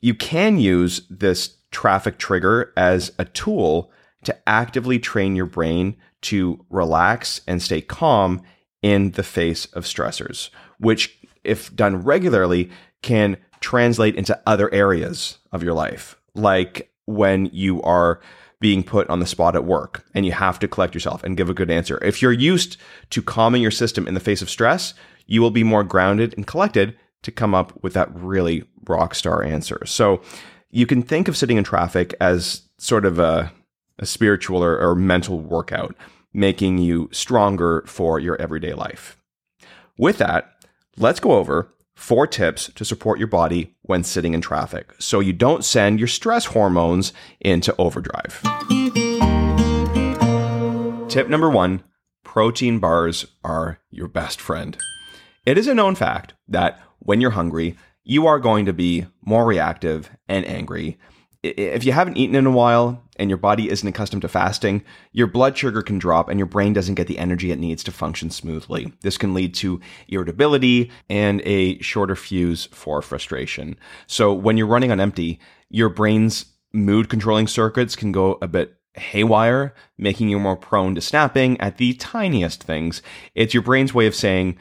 you 0.00 0.14
can 0.14 0.58
use 0.58 1.02
this 1.08 1.56
traffic 1.70 2.18
trigger 2.18 2.72
as 2.76 3.12
a 3.18 3.24
tool 3.24 3.92
to 4.24 4.36
actively 4.48 4.98
train 4.98 5.36
your 5.36 5.46
brain 5.46 5.96
to 6.22 6.64
relax 6.68 7.40
and 7.46 7.62
stay 7.62 7.80
calm 7.80 8.42
in 8.82 9.12
the 9.12 9.22
face 9.22 9.66
of 9.66 9.84
stressors, 9.84 10.50
which, 10.78 11.18
if 11.44 11.74
done 11.74 12.02
regularly, 12.02 12.70
can 13.02 13.36
translate 13.60 14.16
into 14.16 14.38
other 14.46 14.72
areas 14.74 15.38
of 15.52 15.62
your 15.62 15.74
life, 15.74 16.16
like 16.34 16.89
when 17.06 17.46
you 17.52 17.82
are 17.82 18.20
being 18.60 18.82
put 18.82 19.08
on 19.08 19.20
the 19.20 19.26
spot 19.26 19.56
at 19.56 19.64
work 19.64 20.04
and 20.14 20.26
you 20.26 20.32
have 20.32 20.58
to 20.58 20.68
collect 20.68 20.94
yourself 20.94 21.24
and 21.24 21.36
give 21.36 21.48
a 21.48 21.54
good 21.54 21.70
answer. 21.70 21.98
If 22.04 22.20
you're 22.20 22.32
used 22.32 22.76
to 23.10 23.22
calming 23.22 23.62
your 23.62 23.70
system 23.70 24.06
in 24.06 24.14
the 24.14 24.20
face 24.20 24.42
of 24.42 24.50
stress, 24.50 24.94
you 25.26 25.40
will 25.40 25.50
be 25.50 25.64
more 25.64 25.82
grounded 25.82 26.34
and 26.36 26.46
collected 26.46 26.96
to 27.22 27.32
come 27.32 27.54
up 27.54 27.82
with 27.82 27.94
that 27.94 28.14
really 28.14 28.64
rock 28.86 29.14
star 29.14 29.42
answer. 29.42 29.82
So 29.86 30.20
you 30.70 30.86
can 30.86 31.02
think 31.02 31.26
of 31.26 31.36
sitting 31.36 31.56
in 31.56 31.64
traffic 31.64 32.14
as 32.20 32.62
sort 32.78 33.04
of 33.04 33.18
a, 33.18 33.52
a 33.98 34.06
spiritual 34.06 34.62
or, 34.62 34.78
or 34.78 34.94
mental 34.94 35.40
workout, 35.40 35.94
making 36.32 36.78
you 36.78 37.08
stronger 37.12 37.82
for 37.86 38.20
your 38.20 38.40
everyday 38.40 38.74
life. 38.74 39.16
With 39.98 40.18
that, 40.18 40.64
let's 40.96 41.20
go 41.20 41.32
over 41.32 41.72
four 42.00 42.26
tips 42.26 42.70
to 42.74 42.82
support 42.82 43.18
your 43.18 43.28
body 43.28 43.76
when 43.82 44.02
sitting 44.02 44.32
in 44.32 44.40
traffic 44.40 44.94
so 44.98 45.20
you 45.20 45.34
don't 45.34 45.66
send 45.66 46.00
your 46.00 46.08
stress 46.08 46.46
hormones 46.46 47.12
into 47.40 47.74
overdrive. 47.76 48.40
Tip 51.08 51.28
number 51.28 51.50
one 51.50 51.82
protein 52.24 52.78
bars 52.78 53.26
are 53.44 53.80
your 53.90 54.08
best 54.08 54.40
friend. 54.40 54.78
It 55.44 55.58
is 55.58 55.68
a 55.68 55.74
known 55.74 55.94
fact 55.94 56.32
that 56.48 56.80
when 57.00 57.20
you're 57.20 57.32
hungry, 57.32 57.76
you 58.02 58.26
are 58.26 58.40
going 58.40 58.64
to 58.64 58.72
be 58.72 59.06
more 59.20 59.44
reactive 59.44 60.10
and 60.26 60.46
angry 60.46 60.98
if 61.42 61.84
you 61.84 61.92
haven't 61.92 62.16
eaten 62.16 62.36
in 62.36 62.46
a 62.46 62.50
while 62.50 63.02
and 63.16 63.30
your 63.30 63.38
body 63.38 63.70
isn't 63.70 63.88
accustomed 63.88 64.22
to 64.22 64.28
fasting, 64.28 64.84
your 65.12 65.26
blood 65.26 65.56
sugar 65.56 65.82
can 65.82 65.98
drop 65.98 66.28
and 66.28 66.38
your 66.38 66.46
brain 66.46 66.72
doesn't 66.72 66.96
get 66.96 67.06
the 67.06 67.18
energy 67.18 67.50
it 67.50 67.58
needs 67.58 67.82
to 67.84 67.92
function 67.92 68.30
smoothly. 68.30 68.92
This 69.00 69.16
can 69.16 69.32
lead 69.32 69.54
to 69.54 69.80
irritability 70.08 70.90
and 71.08 71.40
a 71.44 71.78
shorter 71.80 72.16
fuse 72.16 72.66
for 72.66 73.00
frustration. 73.00 73.76
So 74.06 74.34
when 74.34 74.56
you're 74.56 74.66
running 74.66 74.92
on 74.92 75.00
empty, 75.00 75.40
your 75.70 75.88
brain's 75.88 76.46
mood 76.72 77.08
controlling 77.08 77.46
circuits 77.46 77.96
can 77.96 78.12
go 78.12 78.38
a 78.42 78.48
bit 78.48 78.76
haywire, 78.94 79.74
making 79.96 80.28
you 80.28 80.38
more 80.38 80.56
prone 80.56 80.94
to 80.94 81.00
snapping 81.00 81.58
at 81.60 81.78
the 81.78 81.94
tiniest 81.94 82.62
things. 82.62 83.02
It's 83.34 83.54
your 83.54 83.62
brain's 83.62 83.94
way 83.94 84.06
of 84.06 84.14
saying, 84.14 84.58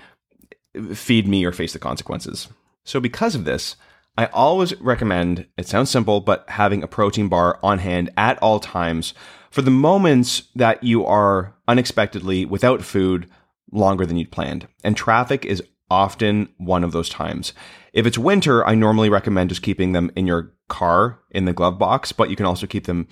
feed 0.93 1.27
me 1.27 1.43
or 1.43 1.51
face 1.51 1.74
the 1.74 1.79
consequences. 1.79 2.48
So 2.83 3.00
because 3.00 3.36
of 3.36 3.43
this, 3.43 3.75
I 4.19 4.25
always 4.33 4.77
recommend, 4.81 5.47
it 5.55 5.65
sounds 5.65 5.89
simple, 5.89 6.19
but 6.19 6.43
having 6.49 6.83
a 6.83 6.89
protein 6.89 7.29
bar 7.29 7.57
on 7.63 7.79
hand 7.79 8.09
at 8.17 8.38
all 8.39 8.59
times 8.59 9.13
for 9.49 9.61
the 9.61 9.71
moments 9.71 10.43
that 10.55 10.83
you 10.83 11.05
are 11.05 11.55
unexpectedly 11.69 12.43
without 12.43 12.83
food 12.83 13.29
longer 13.71 14.05
than 14.05 14.17
you'd 14.17 14.29
planned. 14.29 14.67
And 14.83 14.97
traffic 14.97 15.45
is 15.45 15.63
often 15.89 16.49
one 16.57 16.83
of 16.83 16.91
those 16.91 17.07
times. 17.07 17.53
If 17.93 18.05
it's 18.05 18.17
winter, 18.17 18.67
I 18.67 18.75
normally 18.75 19.07
recommend 19.07 19.51
just 19.51 19.61
keeping 19.61 19.93
them 19.93 20.11
in 20.17 20.27
your 20.27 20.51
car 20.67 21.19
in 21.31 21.45
the 21.45 21.53
glove 21.53 21.79
box, 21.79 22.11
but 22.11 22.29
you 22.29 22.35
can 22.35 22.45
also 22.45 22.67
keep 22.67 22.88
them 22.88 23.07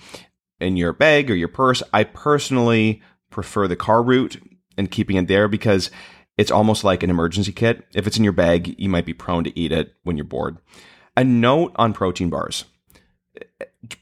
in 0.60 0.76
your 0.76 0.92
bag 0.92 1.30
or 1.30 1.34
your 1.34 1.48
purse. 1.48 1.82
I 1.94 2.04
personally 2.04 3.00
prefer 3.30 3.66
the 3.66 3.76
car 3.76 4.02
route 4.02 4.36
and 4.76 4.90
keeping 4.90 5.16
it 5.16 5.26
there 5.26 5.48
because 5.48 5.90
it's 6.36 6.50
almost 6.50 6.84
like 6.84 7.02
an 7.02 7.08
emergency 7.08 7.52
kit. 7.52 7.86
If 7.94 8.06
it's 8.06 8.18
in 8.18 8.24
your 8.24 8.34
bag, 8.34 8.74
you 8.78 8.90
might 8.90 9.06
be 9.06 9.14
prone 9.14 9.44
to 9.44 9.58
eat 9.58 9.72
it 9.72 9.94
when 10.02 10.18
you're 10.18 10.26
bored. 10.26 10.58
A 11.18 11.24
note 11.24 11.72
on 11.74 11.94
protein 11.94 12.30
bars. 12.30 12.64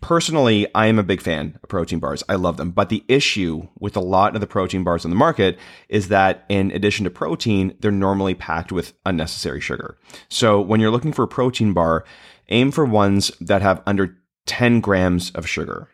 Personally, 0.03 0.67
I 0.75 0.89
am 0.89 0.99
a 0.99 1.03
big 1.03 1.23
fan 1.23 1.59
of 1.63 1.69
protein 1.71 1.99
bars. 1.99 2.23
I 2.29 2.35
love 2.35 2.59
them. 2.59 2.73
But 2.73 2.91
the 2.91 3.05
issue 3.09 3.69
with 3.79 3.97
a 3.97 4.01
lot 4.01 4.35
of 4.35 4.43
the 4.43 4.47
protein 4.47 4.85
bars 4.85 5.07
on 5.07 5.11
the 5.11 5.17
market 5.17 5.59
is 5.89 6.09
that 6.09 6.45
in 6.51 6.71
addition 6.73 7.05
to 7.05 7.11
protein, 7.11 7.75
they're 7.81 7.91
normally 7.91 8.35
packed 8.35 8.71
with 8.71 8.93
unnecessary 9.07 9.63
sugar. 9.63 9.97
So 10.29 10.61
when 10.61 10.79
you're 10.79 10.91
looking 10.91 11.15
for 11.15 11.23
a 11.23 11.29
protein 11.29 11.73
bar, 11.73 12.05
aim 12.51 12.71
for 12.71 12.85
ones 12.85 13.33
that 13.41 13.63
have 13.63 13.83
under 13.87 14.19
10 14.45 14.81
grams 14.81 15.31
of 15.31 15.49
sugar. 15.49 15.89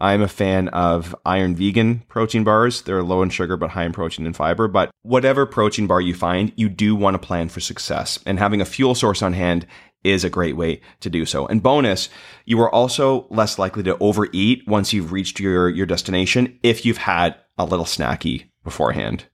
I'm 0.00 0.22
a 0.22 0.28
fan 0.28 0.68
of 0.68 1.14
Iron 1.24 1.54
Vegan 1.54 2.02
protein 2.08 2.42
bars. 2.42 2.82
They're 2.82 3.02
low 3.02 3.22
in 3.22 3.30
sugar 3.30 3.56
but 3.56 3.70
high 3.70 3.84
in 3.84 3.92
protein 3.92 4.26
and 4.26 4.36
fiber. 4.36 4.66
But 4.66 4.90
whatever 5.02 5.46
protein 5.46 5.86
bar 5.86 6.00
you 6.00 6.14
find, 6.14 6.52
you 6.56 6.68
do 6.68 6.96
want 6.96 7.14
to 7.14 7.24
plan 7.24 7.48
for 7.48 7.60
success. 7.60 8.18
And 8.26 8.38
having 8.38 8.60
a 8.60 8.64
fuel 8.64 8.94
source 8.94 9.22
on 9.22 9.34
hand 9.34 9.66
is 10.04 10.22
a 10.22 10.30
great 10.30 10.56
way 10.56 10.80
to 11.00 11.10
do 11.10 11.24
so. 11.24 11.46
And 11.46 11.62
bonus, 11.62 12.08
you 12.44 12.60
are 12.60 12.72
also 12.72 13.26
less 13.30 13.58
likely 13.58 13.82
to 13.84 13.98
overeat 13.98 14.62
once 14.68 14.92
you've 14.92 15.12
reached 15.12 15.40
your, 15.40 15.68
your 15.68 15.86
destination 15.86 16.58
if 16.62 16.84
you've 16.84 16.98
had 16.98 17.34
a 17.58 17.64
little 17.64 17.86
snacky 17.86 18.50
beforehand. 18.62 19.24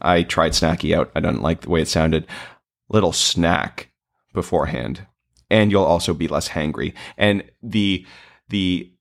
I 0.00 0.24
tried 0.24 0.52
snacky 0.52 0.94
out. 0.94 1.10
I 1.14 1.20
don't 1.20 1.42
like 1.42 1.62
the 1.62 1.70
way 1.70 1.80
it 1.80 1.88
sounded. 1.88 2.26
Little 2.88 3.12
snack 3.12 3.90
beforehand. 4.34 5.06
And 5.48 5.70
you'll 5.70 5.84
also 5.84 6.12
be 6.12 6.28
less 6.28 6.48
hangry. 6.48 6.92
And 7.16 7.44
the, 7.62 8.04
the 8.48 8.92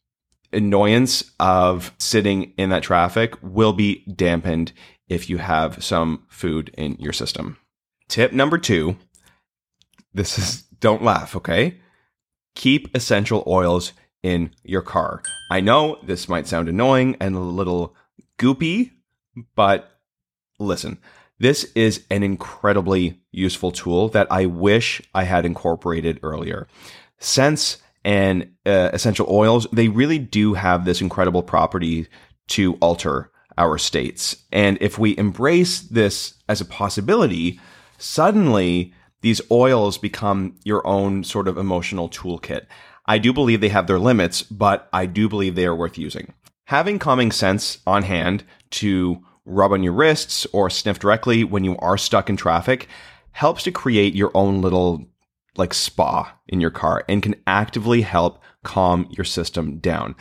annoyance 0.54 1.32
of 1.40 1.94
sitting 1.98 2.54
in 2.58 2.70
that 2.70 2.84
traffic 2.84 3.34
will 3.42 3.74
be 3.74 4.06
dampened 4.06 4.72
if 5.08 5.30
you 5.30 5.38
have 5.38 5.84
some 5.84 6.24
food 6.30 6.72
in 6.78 6.96
your 7.00 7.14
system. 7.14 7.58
Tip 8.08 8.32
number 8.32 8.58
two. 8.58 8.98
This 10.14 10.38
is 10.38 10.64
don't 10.86 11.02
laugh, 11.02 11.36
okay? 11.36 11.80
Keep 12.54 12.96
essential 12.96 13.44
oils 13.48 13.94
in 14.22 14.52
your 14.62 14.84
car. 14.84 15.24
I 15.50 15.60
know 15.60 15.98
this 16.04 16.30
might 16.30 16.46
sound 16.46 16.70
annoying 16.70 17.18
and 17.20 17.36
a 17.36 17.40
little 17.40 17.96
goopy, 18.38 18.92
but 19.56 20.00
listen, 20.60 21.00
this 21.40 21.72
is 21.74 22.06
an 22.12 22.22
incredibly 22.22 23.20
useful 23.32 23.72
tool 23.72 24.10
that 24.10 24.28
I 24.30 24.46
wish 24.46 25.02
I 25.16 25.24
had 25.24 25.44
incorporated 25.44 26.20
earlier. 26.22 26.68
Scents 27.18 27.78
and 28.04 28.52
uh, 28.64 28.92
essential 28.94 29.26
oils, 29.28 29.66
they 29.74 29.88
really 29.88 30.20
do 30.20 30.54
have 30.54 30.86
this 30.86 31.02
incredible 31.02 31.42
property 31.42 32.06
to 32.50 32.76
alter 32.76 33.32
our 33.58 33.80
states. 33.80 34.36
And 34.52 34.78
if 34.82 35.00
we 35.00 35.18
embrace 35.18 35.80
this 35.80 36.36
as 36.48 36.62
a 36.62 36.66
possibility, 36.66 37.60
suddenly 37.98 38.94
these 39.26 39.42
oils 39.50 39.98
become 39.98 40.56
your 40.64 40.86
own 40.86 41.24
sort 41.24 41.48
of 41.48 41.58
emotional 41.58 42.08
toolkit. 42.08 42.68
I 43.08 43.18
do 43.18 43.34
believe 43.34 43.60
they 43.60 43.70
have 43.70 43.88
their 43.88 43.98
limits, 43.98 44.44
but 44.44 44.88
I 44.94 45.08
do 45.08 45.28
believe 45.28 45.56
they 45.56 45.66
are 45.66 45.76
worth 45.76 45.98
using. 45.98 46.32
Having 46.66 47.00
calming 47.00 47.32
scents 47.32 47.80
on 47.88 48.04
hand 48.04 48.44
to 48.70 49.26
rub 49.44 49.72
on 49.72 49.82
your 49.82 49.94
wrists 49.94 50.46
or 50.54 50.70
sniff 50.70 51.00
directly 51.00 51.44
when 51.44 51.64
you 51.64 51.76
are 51.78 51.98
stuck 51.98 52.30
in 52.30 52.38
traffic 52.38 52.88
helps 53.32 53.64
to 53.64 53.72
create 53.72 54.14
your 54.14 54.30
own 54.36 54.62
little 54.62 55.04
like 55.58 55.74
spa 55.74 56.38
in 56.48 56.62
your 56.62 56.70
car 56.70 57.04
and 57.10 57.24
can 57.24 57.34
actively 57.48 58.04
help 58.04 58.44
calm 58.64 59.08
your 59.10 59.26
system 59.26 59.80
down. 59.80 60.14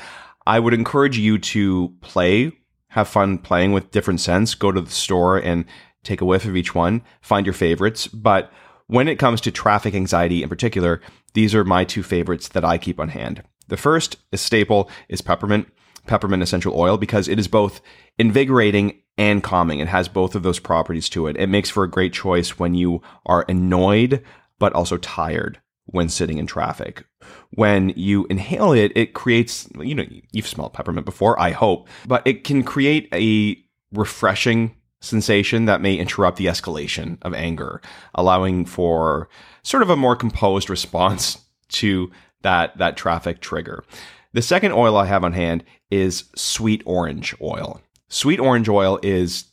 I 0.47 0.59
would 0.59 0.73
encourage 0.73 1.19
you 1.19 1.37
to 1.37 1.95
play, 2.01 2.53
have 2.89 3.09
fun 3.09 3.37
playing 3.37 3.73
with 3.73 3.91
different 3.91 4.21
scents, 4.21 4.55
go 4.55 4.73
to 4.73 4.81
the 4.81 4.91
store 4.91 5.37
and 5.37 5.67
take 6.05 6.23
a 6.23 6.25
whiff 6.25 6.47
of 6.47 6.57
each 6.57 6.75
one, 6.75 7.03
find 7.21 7.45
your 7.45 7.53
favorites. 7.53 8.07
But 8.07 8.51
when 8.87 9.09
it 9.09 9.19
comes 9.19 9.41
to 9.43 9.51
traffic 9.51 9.95
anxiety 9.95 10.43
in 10.43 10.49
particular, 10.49 11.01
these 11.33 11.55
are 11.55 11.65
my 11.65 11.85
two 11.85 12.03
favorites 12.03 12.49
that 12.49 12.65
I 12.65 12.79
keep 12.79 13.01
on 13.01 13.09
hand. 13.09 13.43
The 13.69 13.77
first, 13.77 14.17
a 14.33 14.37
staple, 14.37 14.91
is 15.09 15.23
peppermint, 15.23 15.69
peppermint 16.07 16.43
essential 16.43 16.79
oil, 16.79 16.97
because 16.97 17.29
it 17.29 17.39
is 17.39 17.49
both 17.49 17.81
invigorating 18.19 19.01
and 19.17 19.43
calming. 19.43 19.79
It 19.79 19.89
has 19.89 20.09
both 20.09 20.35
of 20.35 20.43
those 20.43 20.59
properties 20.59 21.09
to 21.11 21.27
it. 21.27 21.37
It 21.37 21.49
makes 21.49 21.71
for 21.71 21.85
a 21.85 21.91
great 21.91 22.13
choice 22.13 22.59
when 22.59 22.75
you 22.75 23.01
are 23.27 23.45
annoyed, 23.49 24.23
but 24.59 24.73
also 24.75 24.97
tired 24.99 25.61
when 25.87 26.09
sitting 26.09 26.39
in 26.39 26.47
traffic. 26.47 27.05
When 27.51 27.91
you 27.91 28.27
inhale 28.27 28.73
it, 28.73 28.93
it 28.95 29.15
creates, 29.15 29.69
you 29.79 29.95
know, 29.95 30.05
you've 30.33 30.47
smelled 30.47 30.73
peppermint 30.73 31.07
before, 31.07 31.41
I 31.41 31.51
hope, 31.51 31.89
but 32.07 32.27
it 32.27 32.45
can 32.45 32.63
create 32.65 33.09
a 33.13 33.57
refreshing 33.93 34.75
sensation 35.05 35.67
that 35.67 35.81
may 35.81 35.95
interrupt 35.95 36.37
the 36.37 36.47
escalation 36.47 37.19
of 37.23 37.35
anger, 37.35 37.81
allowing 38.15 38.65
for 38.65 39.29
sort 39.63 39.83
of 39.83 39.91
a 39.91 39.97
more 39.97 40.17
composed 40.17 40.71
response 40.71 41.39
to 41.69 42.11
that, 42.43 42.77
that 42.79 42.97
traffic 42.97 43.41
trigger. 43.41 43.85
The 44.33 44.43
second 44.43 44.73
oil 44.73 44.97
I 44.97 45.07
have 45.07 45.25
on 45.25 45.33
hand 45.33 45.65
is 45.91 46.25
sweet 46.35 46.83
orange 46.85 47.35
oil. 47.41 47.81
Sweet 48.09 48.41
orange 48.41 48.69
oil 48.69 48.99
is 49.03 49.45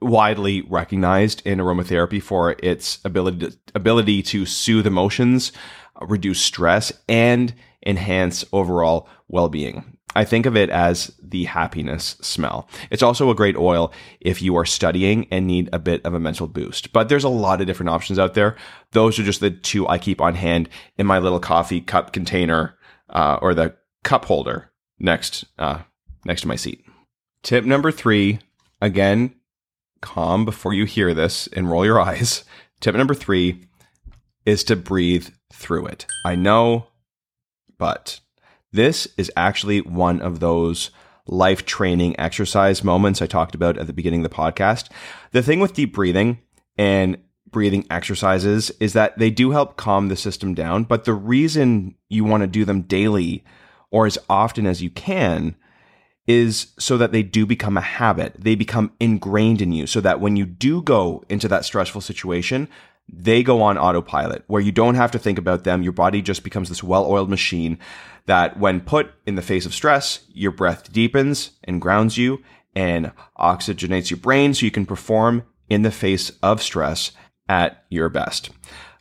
widely 0.00 0.62
recognized 0.62 1.44
in 1.46 1.58
aromatherapy 1.58 2.22
for 2.22 2.56
its 2.62 2.98
ability 3.04 3.50
to, 3.50 3.58
ability 3.74 4.22
to 4.22 4.46
soothe 4.46 4.86
emotions, 4.86 5.52
reduce 6.00 6.40
stress, 6.40 6.92
and 7.08 7.54
enhance 7.86 8.44
overall 8.52 9.08
well-being. 9.28 9.93
I 10.14 10.24
think 10.24 10.46
of 10.46 10.56
it 10.56 10.70
as 10.70 11.12
the 11.22 11.44
happiness 11.44 12.16
smell. 12.20 12.68
It's 12.90 13.02
also 13.02 13.30
a 13.30 13.34
great 13.34 13.56
oil 13.56 13.92
if 14.20 14.40
you 14.42 14.56
are 14.56 14.64
studying 14.64 15.26
and 15.30 15.46
need 15.46 15.68
a 15.72 15.78
bit 15.78 16.04
of 16.04 16.14
a 16.14 16.20
mental 16.20 16.46
boost. 16.46 16.92
But 16.92 17.08
there's 17.08 17.24
a 17.24 17.28
lot 17.28 17.60
of 17.60 17.66
different 17.66 17.90
options 17.90 18.18
out 18.18 18.34
there. 18.34 18.56
Those 18.92 19.18
are 19.18 19.24
just 19.24 19.40
the 19.40 19.50
two 19.50 19.88
I 19.88 19.98
keep 19.98 20.20
on 20.20 20.34
hand 20.34 20.68
in 20.96 21.06
my 21.06 21.18
little 21.18 21.40
coffee 21.40 21.80
cup 21.80 22.12
container 22.12 22.76
uh, 23.10 23.38
or 23.42 23.54
the 23.54 23.74
cup 24.02 24.24
holder 24.24 24.70
next 24.98 25.44
uh, 25.58 25.80
next 26.24 26.42
to 26.42 26.48
my 26.48 26.56
seat. 26.56 26.84
Tip 27.42 27.64
number 27.64 27.92
three, 27.92 28.38
again, 28.80 29.34
calm 30.00 30.44
before 30.44 30.72
you 30.72 30.84
hear 30.84 31.12
this 31.14 31.46
and 31.48 31.70
roll 31.70 31.84
your 31.84 32.00
eyes. 32.08 32.44
Tip 32.80 32.94
number 32.94 33.14
three 33.14 33.64
is 34.46 34.64
to 34.64 34.76
breathe 34.76 35.28
through 35.52 35.86
it. 35.86 36.06
I 36.24 36.34
know, 36.34 36.88
but 37.78 38.20
this 38.74 39.06
is 39.16 39.30
actually 39.36 39.80
one 39.80 40.20
of 40.20 40.40
those 40.40 40.90
life 41.26 41.64
training 41.64 42.18
exercise 42.18 42.84
moments 42.84 43.22
I 43.22 43.26
talked 43.26 43.54
about 43.54 43.78
at 43.78 43.86
the 43.86 43.92
beginning 43.92 44.24
of 44.24 44.30
the 44.30 44.36
podcast. 44.36 44.90
The 45.30 45.42
thing 45.42 45.60
with 45.60 45.74
deep 45.74 45.94
breathing 45.94 46.40
and 46.76 47.18
breathing 47.50 47.86
exercises 47.88 48.70
is 48.80 48.92
that 48.92 49.16
they 49.16 49.30
do 49.30 49.52
help 49.52 49.76
calm 49.76 50.08
the 50.08 50.16
system 50.16 50.54
down, 50.54 50.84
but 50.84 51.04
the 51.04 51.14
reason 51.14 51.94
you 52.08 52.24
want 52.24 52.42
to 52.42 52.48
do 52.48 52.64
them 52.64 52.82
daily 52.82 53.44
or 53.90 54.06
as 54.06 54.18
often 54.28 54.66
as 54.66 54.82
you 54.82 54.90
can 54.90 55.54
is 56.26 56.72
so 56.78 56.98
that 56.98 57.12
they 57.12 57.22
do 57.22 57.46
become 57.46 57.76
a 57.76 57.82
habit. 57.82 58.34
They 58.36 58.56
become 58.56 58.92
ingrained 58.98 59.62
in 59.62 59.72
you 59.72 59.86
so 59.86 60.00
that 60.00 60.20
when 60.20 60.36
you 60.36 60.46
do 60.46 60.82
go 60.82 61.22
into 61.28 61.46
that 61.48 61.64
stressful 61.64 62.00
situation, 62.00 62.68
they 63.08 63.42
go 63.42 63.62
on 63.62 63.78
autopilot 63.78 64.44
where 64.46 64.62
you 64.62 64.72
don't 64.72 64.94
have 64.94 65.10
to 65.12 65.18
think 65.18 65.38
about 65.38 65.64
them. 65.64 65.82
Your 65.82 65.92
body 65.92 66.22
just 66.22 66.42
becomes 66.42 66.68
this 66.68 66.82
well 66.82 67.06
oiled 67.06 67.30
machine 67.30 67.78
that, 68.26 68.58
when 68.58 68.80
put 68.80 69.12
in 69.26 69.34
the 69.34 69.42
face 69.42 69.66
of 69.66 69.74
stress, 69.74 70.20
your 70.28 70.50
breath 70.50 70.92
deepens 70.92 71.52
and 71.62 71.80
grounds 71.80 72.16
you 72.16 72.42
and 72.74 73.12
oxygenates 73.38 74.10
your 74.10 74.18
brain 74.18 74.54
so 74.54 74.64
you 74.64 74.70
can 74.70 74.86
perform 74.86 75.44
in 75.68 75.82
the 75.82 75.90
face 75.90 76.30
of 76.42 76.62
stress 76.62 77.12
at 77.48 77.84
your 77.90 78.08
best. 78.08 78.50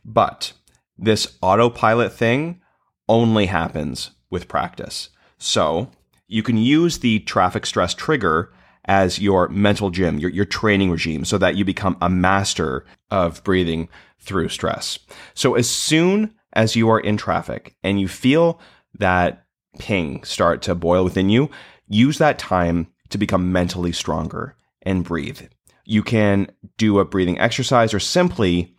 But 0.03 0.53
this 0.97 1.37
autopilot 1.41 2.13
thing 2.13 2.61
only 3.07 3.47
happens 3.47 4.11
with 4.29 4.47
practice. 4.47 5.09
So 5.37 5.89
you 6.27 6.43
can 6.43 6.57
use 6.57 6.99
the 6.99 7.19
traffic 7.19 7.65
stress 7.65 7.93
trigger 7.93 8.51
as 8.85 9.19
your 9.19 9.47
mental 9.49 9.89
gym, 9.89 10.19
your, 10.19 10.29
your 10.29 10.45
training 10.45 10.91
regime, 10.91 11.25
so 11.25 11.37
that 11.37 11.55
you 11.55 11.63
become 11.63 11.97
a 12.01 12.09
master 12.09 12.85
of 13.09 13.43
breathing 13.43 13.89
through 14.19 14.49
stress. 14.49 14.99
So 15.33 15.55
as 15.55 15.69
soon 15.69 16.33
as 16.53 16.75
you 16.75 16.89
are 16.89 16.99
in 16.99 17.17
traffic 17.17 17.75
and 17.83 17.99
you 17.99 18.07
feel 18.07 18.59
that 18.99 19.45
ping 19.79 20.23
start 20.23 20.61
to 20.63 20.75
boil 20.75 21.03
within 21.03 21.29
you, 21.29 21.49
use 21.87 22.17
that 22.17 22.39
time 22.39 22.87
to 23.09 23.17
become 23.17 23.51
mentally 23.51 23.91
stronger 23.91 24.55
and 24.81 25.03
breathe. 25.03 25.41
You 25.85 26.03
can 26.03 26.49
do 26.77 26.99
a 26.99 27.05
breathing 27.05 27.39
exercise 27.39 27.93
or 27.93 27.99
simply 27.99 28.75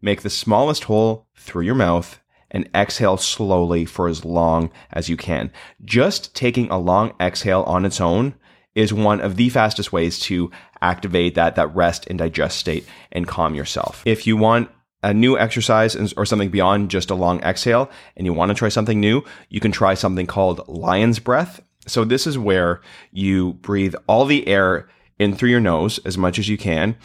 make 0.00 0.22
the 0.22 0.30
smallest 0.30 0.84
hole 0.84 1.26
through 1.36 1.64
your 1.64 1.74
mouth 1.74 2.20
and 2.50 2.68
exhale 2.74 3.16
slowly 3.16 3.84
for 3.84 4.08
as 4.08 4.24
long 4.24 4.70
as 4.92 5.08
you 5.08 5.16
can. 5.16 5.50
Just 5.84 6.34
taking 6.34 6.70
a 6.70 6.78
long 6.78 7.12
exhale 7.20 7.62
on 7.62 7.84
its 7.84 8.00
own 8.00 8.34
is 8.76 8.92
one 8.92 9.20
of 9.20 9.34
the 9.34 9.48
fastest 9.48 9.92
ways 9.92 10.20
to 10.20 10.50
activate 10.80 11.34
that, 11.34 11.56
that 11.56 11.74
rest 11.74 12.06
and 12.08 12.18
digest 12.18 12.58
state 12.58 12.86
and 13.10 13.26
calm 13.26 13.56
yourself. 13.56 14.02
If 14.04 14.26
you 14.26 14.36
want 14.36 14.70
a 15.02 15.12
new 15.12 15.36
exercise 15.38 15.96
or 16.12 16.26
something 16.26 16.50
beyond 16.50 16.90
just 16.90 17.10
a 17.10 17.14
long 17.14 17.40
exhale 17.40 17.90
and 18.16 18.26
you 18.26 18.32
want 18.32 18.50
to 18.50 18.54
try 18.54 18.68
something 18.68 19.00
new, 19.00 19.24
you 19.48 19.58
can 19.58 19.72
try 19.72 19.94
something 19.94 20.26
called 20.26 20.68
lion's 20.68 21.18
breath. 21.18 21.60
So 21.86 22.04
this 22.04 22.26
is 22.26 22.38
where 22.38 22.82
you 23.10 23.54
breathe 23.54 23.94
all 24.06 24.26
the 24.26 24.46
air 24.46 24.88
in 25.18 25.34
through 25.34 25.50
your 25.50 25.60
nose 25.60 25.98
as 26.04 26.18
much 26.18 26.38
as 26.38 26.48
you 26.48 26.58
can 26.58 26.96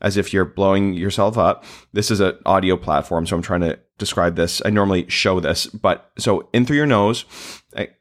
as 0.00 0.16
if 0.16 0.32
you're 0.32 0.46
blowing 0.46 0.94
yourself 0.94 1.36
up. 1.36 1.64
This 1.92 2.10
is 2.10 2.20
an 2.20 2.38
audio 2.46 2.76
platform, 2.78 3.26
so 3.26 3.36
I'm 3.36 3.42
trying 3.42 3.60
to 3.60 3.78
describe 3.98 4.34
this. 4.34 4.62
I 4.64 4.70
normally 4.70 5.06
show 5.10 5.40
this, 5.40 5.66
but 5.66 6.10
so 6.18 6.48
in 6.54 6.64
through 6.64 6.78
your 6.78 6.86
nose, 6.86 7.26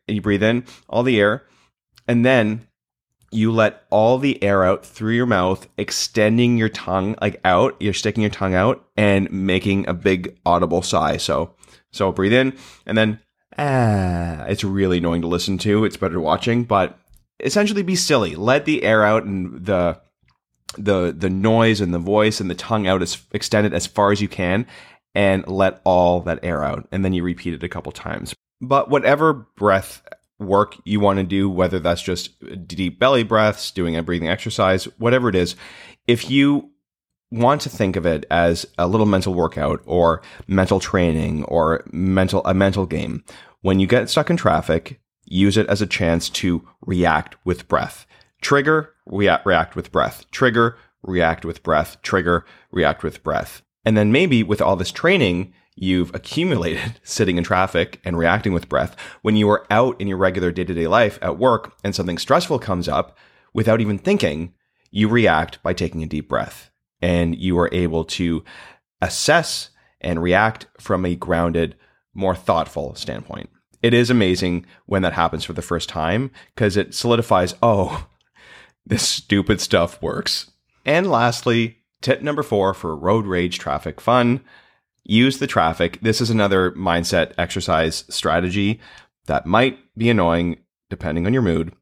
you 0.07 0.21
breathe 0.21 0.43
in 0.43 0.63
all 0.87 1.03
the 1.03 1.19
air, 1.19 1.43
and 2.07 2.25
then 2.25 2.68
you 3.31 3.51
let 3.51 3.83
all 3.89 4.17
the 4.17 4.41
air 4.43 4.63
out 4.63 4.85
through 4.85 5.13
your 5.13 5.25
mouth, 5.25 5.67
extending 5.77 6.57
your 6.57 6.69
tongue 6.69 7.15
like 7.21 7.39
out. 7.45 7.75
You're 7.79 7.93
sticking 7.93 8.21
your 8.21 8.31
tongue 8.31 8.55
out 8.55 8.85
and 8.97 9.31
making 9.31 9.87
a 9.87 9.93
big 9.93 10.37
audible 10.45 10.81
sigh. 10.81 11.17
So, 11.17 11.53
so 11.91 12.11
breathe 12.11 12.33
in 12.33 12.57
and 12.85 12.97
then 12.97 13.19
ah. 13.57 14.45
It's 14.45 14.63
really 14.63 14.97
annoying 14.97 15.21
to 15.21 15.27
listen 15.27 15.57
to. 15.59 15.85
It's 15.85 15.97
better 15.97 16.19
watching, 16.19 16.63
but 16.63 16.97
essentially 17.39 17.83
be 17.83 17.95
silly. 17.95 18.35
Let 18.35 18.65
the 18.65 18.83
air 18.83 19.03
out 19.03 19.23
and 19.23 19.65
the 19.65 19.99
the 20.77 21.13
the 21.17 21.29
noise 21.29 21.81
and 21.81 21.93
the 21.93 21.99
voice 21.99 22.39
and 22.39 22.49
the 22.49 22.55
tongue 22.55 22.87
out 22.87 23.01
as 23.01 23.21
extended 23.31 23.73
as 23.73 23.87
far 23.87 24.11
as 24.11 24.21
you 24.21 24.27
can, 24.27 24.65
and 25.15 25.47
let 25.47 25.81
all 25.83 26.21
that 26.21 26.39
air 26.43 26.63
out. 26.63 26.87
And 26.91 27.03
then 27.03 27.13
you 27.13 27.23
repeat 27.23 27.53
it 27.53 27.63
a 27.63 27.69
couple 27.69 27.91
times. 27.91 28.33
But 28.61 28.89
whatever 28.89 29.33
breath 29.33 30.03
work 30.39 30.77
you 30.85 30.99
want 30.99 31.17
to 31.17 31.23
do, 31.23 31.49
whether 31.49 31.79
that's 31.79 32.01
just 32.01 32.31
deep 32.67 32.99
belly 32.99 33.23
breaths, 33.23 33.71
doing 33.71 33.95
a 33.95 34.03
breathing 34.03 34.29
exercise, 34.29 34.85
whatever 34.97 35.29
it 35.29 35.35
is, 35.35 35.55
if 36.07 36.29
you 36.29 36.71
want 37.31 37.61
to 37.61 37.69
think 37.69 37.95
of 37.95 38.05
it 38.05 38.25
as 38.31 38.65
a 38.77 38.87
little 38.87 39.05
mental 39.05 39.33
workout 39.33 39.81
or 39.85 40.21
mental 40.47 40.79
training 40.79 41.43
or 41.43 41.83
mental 41.91 42.41
a 42.45 42.53
mental 42.53 42.85
game, 42.85 43.23
when 43.61 43.79
you 43.79 43.87
get 43.87 44.09
stuck 44.09 44.29
in 44.29 44.37
traffic, 44.37 44.99
use 45.25 45.57
it 45.57 45.67
as 45.67 45.81
a 45.81 45.87
chance 45.87 46.29
to 46.29 46.67
react 46.81 47.35
with 47.45 47.67
breath. 47.67 48.07
Trigger, 48.41 48.93
react, 49.05 49.45
react 49.45 49.75
with 49.75 49.91
breath. 49.91 50.25
Trigger, 50.31 50.77
react 51.03 51.45
with 51.45 51.61
breath. 51.61 52.01
Trigger, 52.01 52.45
react 52.71 53.03
with 53.03 53.21
breath. 53.21 53.61
And 53.85 53.97
then 53.97 54.11
maybe 54.11 54.43
with 54.43 54.61
all 54.61 54.75
this 54.75 54.91
training, 54.91 55.53
you've 55.75 56.13
accumulated 56.13 56.99
sitting 57.03 57.37
in 57.37 57.43
traffic 57.43 57.99
and 58.03 58.17
reacting 58.17 58.53
with 58.53 58.69
breath. 58.69 58.95
When 59.21 59.35
you 59.35 59.49
are 59.49 59.65
out 59.71 59.99
in 59.99 60.07
your 60.07 60.17
regular 60.17 60.51
day 60.51 60.63
to 60.63 60.73
day 60.73 60.87
life 60.87 61.19
at 61.21 61.37
work 61.37 61.75
and 61.83 61.95
something 61.95 62.17
stressful 62.17 62.59
comes 62.59 62.87
up, 62.87 63.17
without 63.53 63.81
even 63.81 63.97
thinking, 63.97 64.53
you 64.91 65.07
react 65.07 65.61
by 65.63 65.73
taking 65.73 66.03
a 66.03 66.07
deep 66.07 66.27
breath 66.29 66.69
and 67.01 67.35
you 67.35 67.57
are 67.59 67.69
able 67.71 68.03
to 68.03 68.43
assess 69.01 69.69
and 70.01 70.21
react 70.21 70.67
from 70.79 71.05
a 71.05 71.15
grounded, 71.15 71.75
more 72.13 72.35
thoughtful 72.35 72.95
standpoint. 72.95 73.49
It 73.81 73.93
is 73.93 74.09
amazing 74.09 74.65
when 74.85 75.01
that 75.03 75.13
happens 75.13 75.45
for 75.45 75.53
the 75.53 75.61
first 75.61 75.87
time 75.87 76.31
because 76.53 76.75
it 76.75 76.93
solidifies, 76.93 77.55
oh, 77.63 78.07
this 78.85 79.07
stupid 79.07 79.61
stuff 79.61 80.01
works. 80.01 80.51
And 80.85 81.09
lastly, 81.09 81.77
tip 82.01 82.21
number 82.21 82.43
four 82.43 82.73
for 82.73 82.95
road 82.95 83.25
rage 83.25 83.59
traffic 83.59 84.01
fun 84.01 84.41
use 85.09 85.39
the 85.39 85.47
traffic. 85.47 85.99
This 86.01 86.21
is 86.21 86.29
another 86.29 86.71
mindset 86.71 87.33
exercise 87.37 88.05
strategy 88.09 88.79
that 89.25 89.45
might 89.45 89.79
be 89.97 90.09
annoying 90.09 90.57
depending 90.89 91.25
on 91.25 91.33
your 91.33 91.41
mood. 91.41 91.73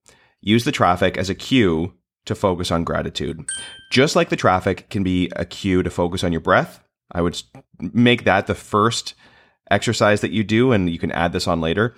Use 0.42 0.64
the 0.64 0.72
traffic 0.72 1.18
as 1.18 1.30
a 1.30 1.36
cue 1.36 1.94
to 2.26 2.36
focus 2.36 2.72
on 2.72 2.84
gratitude. 2.86 3.46
Just 3.92 4.16
like 4.16 4.30
the 4.30 4.36
traffic 4.36 4.90
can 4.90 5.04
be 5.04 5.30
a 5.36 5.46
cue 5.46 5.84
to 5.84 5.90
focus 5.90 6.24
on 6.24 6.32
your 6.32 6.42
breath, 6.42 6.82
I 7.12 7.22
would 7.22 7.42
make 7.80 8.24
that 8.24 8.48
the 8.48 8.56
first 8.56 9.14
exercise 9.70 10.22
that 10.22 10.32
you 10.32 10.44
do, 10.44 10.72
and 10.72 10.90
you 10.90 11.00
can 11.00 11.12
add 11.12 11.34
this 11.34 11.48
on 11.48 11.60
later. 11.60 11.96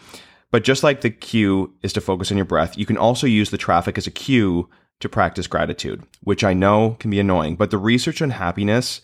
But 0.52 0.64
just 0.64 0.84
like 0.84 1.02
the 1.02 1.12
cue 1.12 1.76
is 1.84 1.94
to 1.94 2.02
focus 2.02 2.32
on 2.32 2.38
your 2.38 2.46
breath, 2.46 2.78
you 2.78 2.86
can 2.86 2.98
also 2.98 3.28
use 3.28 3.52
the 3.52 3.58
traffic 3.58 3.98
as 3.98 4.08
a 4.08 4.12
cue 4.12 4.68
to 5.00 5.10
practice 5.10 5.48
gratitude, 5.48 6.04
which 6.22 6.44
I 6.44 6.54
know 6.54 6.98
can 7.00 7.12
be 7.12 7.20
annoying. 7.20 7.56
But 7.56 7.70
the 7.70 7.78
research 7.78 8.22
on 8.22 8.32
happiness, 8.32 9.02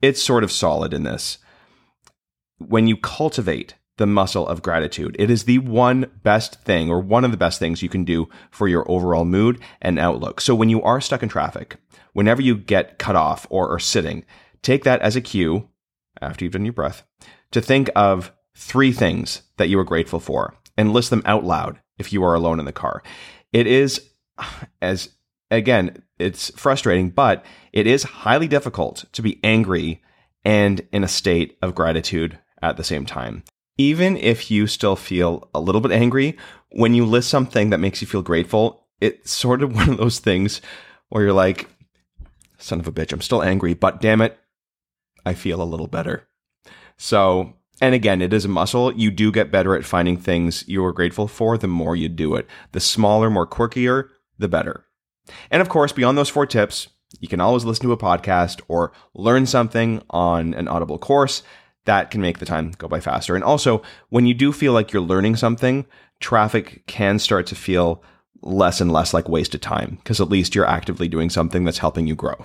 it's 0.00 0.22
sort 0.22 0.44
of 0.44 0.52
solid 0.52 0.94
in 0.94 1.02
this. 1.02 1.38
When 2.58 2.86
you 2.86 2.96
cultivate 2.96 3.74
the 3.96 4.06
muscle 4.06 4.46
of 4.48 4.62
gratitude. 4.62 5.14
It 5.18 5.30
is 5.30 5.44
the 5.44 5.58
one 5.58 6.10
best 6.22 6.60
thing 6.62 6.90
or 6.90 7.00
one 7.00 7.24
of 7.24 7.30
the 7.30 7.36
best 7.36 7.58
things 7.58 7.82
you 7.82 7.88
can 7.88 8.04
do 8.04 8.28
for 8.50 8.66
your 8.66 8.90
overall 8.90 9.24
mood 9.24 9.60
and 9.80 9.98
outlook. 9.98 10.40
So 10.40 10.54
when 10.54 10.68
you 10.68 10.82
are 10.82 11.00
stuck 11.00 11.22
in 11.22 11.28
traffic, 11.28 11.76
whenever 12.12 12.42
you 12.42 12.56
get 12.56 12.98
cut 12.98 13.16
off 13.16 13.46
or 13.50 13.68
are 13.72 13.78
sitting, 13.78 14.24
take 14.62 14.84
that 14.84 15.00
as 15.00 15.14
a 15.14 15.20
cue 15.20 15.68
after 16.20 16.44
you've 16.44 16.52
done 16.52 16.64
your 16.64 16.72
breath 16.72 17.04
to 17.52 17.60
think 17.60 17.90
of 17.94 18.32
three 18.56 18.92
things 18.92 19.42
that 19.58 19.68
you 19.68 19.78
are 19.78 19.84
grateful 19.84 20.20
for 20.20 20.54
and 20.76 20.92
list 20.92 21.10
them 21.10 21.22
out 21.24 21.44
loud 21.44 21.80
if 21.98 22.12
you 22.12 22.24
are 22.24 22.34
alone 22.34 22.58
in 22.58 22.64
the 22.64 22.72
car. 22.72 23.02
It 23.52 23.66
is 23.68 24.10
as 24.82 25.10
again, 25.52 26.02
it's 26.18 26.50
frustrating, 26.56 27.10
but 27.10 27.44
it 27.72 27.86
is 27.86 28.02
highly 28.02 28.48
difficult 28.48 29.04
to 29.12 29.22
be 29.22 29.38
angry 29.44 30.02
and 30.44 30.86
in 30.92 31.04
a 31.04 31.08
state 31.08 31.56
of 31.62 31.76
gratitude 31.76 32.38
at 32.70 32.76
the 32.76 32.84
same 32.84 33.06
time 33.06 33.44
even 33.76 34.16
if 34.16 34.50
you 34.50 34.66
still 34.66 34.96
feel 34.96 35.48
a 35.54 35.60
little 35.60 35.80
bit 35.80 35.92
angry, 35.92 36.36
when 36.70 36.94
you 36.94 37.04
list 37.04 37.28
something 37.28 37.70
that 37.70 37.78
makes 37.80 38.00
you 38.00 38.06
feel 38.06 38.22
grateful, 38.22 38.86
it's 39.00 39.32
sort 39.32 39.62
of 39.62 39.74
one 39.74 39.90
of 39.90 39.96
those 39.96 40.18
things 40.18 40.60
where 41.08 41.24
you're 41.24 41.32
like, 41.32 41.68
son 42.58 42.80
of 42.80 42.88
a 42.88 42.92
bitch, 42.92 43.12
I'm 43.12 43.20
still 43.20 43.42
angry, 43.42 43.74
but 43.74 44.00
damn 44.00 44.20
it, 44.20 44.38
I 45.26 45.34
feel 45.34 45.62
a 45.62 45.64
little 45.64 45.86
better. 45.86 46.28
So, 46.96 47.54
and 47.80 47.94
again, 47.94 48.22
it 48.22 48.32
is 48.32 48.44
a 48.44 48.48
muscle. 48.48 48.92
You 48.92 49.10
do 49.10 49.32
get 49.32 49.50
better 49.50 49.74
at 49.74 49.84
finding 49.84 50.16
things 50.16 50.66
you 50.68 50.84
are 50.84 50.92
grateful 50.92 51.26
for 51.26 51.58
the 51.58 51.66
more 51.66 51.96
you 51.96 52.08
do 52.08 52.36
it. 52.36 52.46
The 52.72 52.80
smaller, 52.80 53.30
more 53.30 53.46
quirkier, 53.46 54.08
the 54.38 54.48
better. 54.48 54.84
And 55.50 55.60
of 55.60 55.68
course, 55.68 55.92
beyond 55.92 56.16
those 56.16 56.28
four 56.28 56.46
tips, 56.46 56.88
you 57.20 57.28
can 57.28 57.40
always 57.40 57.64
listen 57.64 57.86
to 57.86 57.92
a 57.92 57.96
podcast 57.96 58.60
or 58.68 58.92
learn 59.14 59.46
something 59.46 60.02
on 60.10 60.54
an 60.54 60.68
Audible 60.68 60.98
course 60.98 61.42
that 61.84 62.10
can 62.10 62.20
make 62.20 62.38
the 62.38 62.46
time 62.46 62.72
go 62.78 62.88
by 62.88 63.00
faster. 63.00 63.34
And 63.34 63.44
also, 63.44 63.82
when 64.08 64.26
you 64.26 64.34
do 64.34 64.52
feel 64.52 64.72
like 64.72 64.92
you're 64.92 65.02
learning 65.02 65.36
something, 65.36 65.86
traffic 66.20 66.84
can 66.86 67.18
start 67.18 67.46
to 67.48 67.54
feel 67.54 68.02
less 68.42 68.80
and 68.80 68.92
less 68.92 69.14
like 69.14 69.28
wasted 69.28 69.62
time 69.62 69.96
because 69.96 70.20
at 70.20 70.28
least 70.28 70.54
you're 70.54 70.66
actively 70.66 71.08
doing 71.08 71.30
something 71.30 71.64
that's 71.64 71.78
helping 71.78 72.06
you 72.06 72.14
grow. 72.14 72.36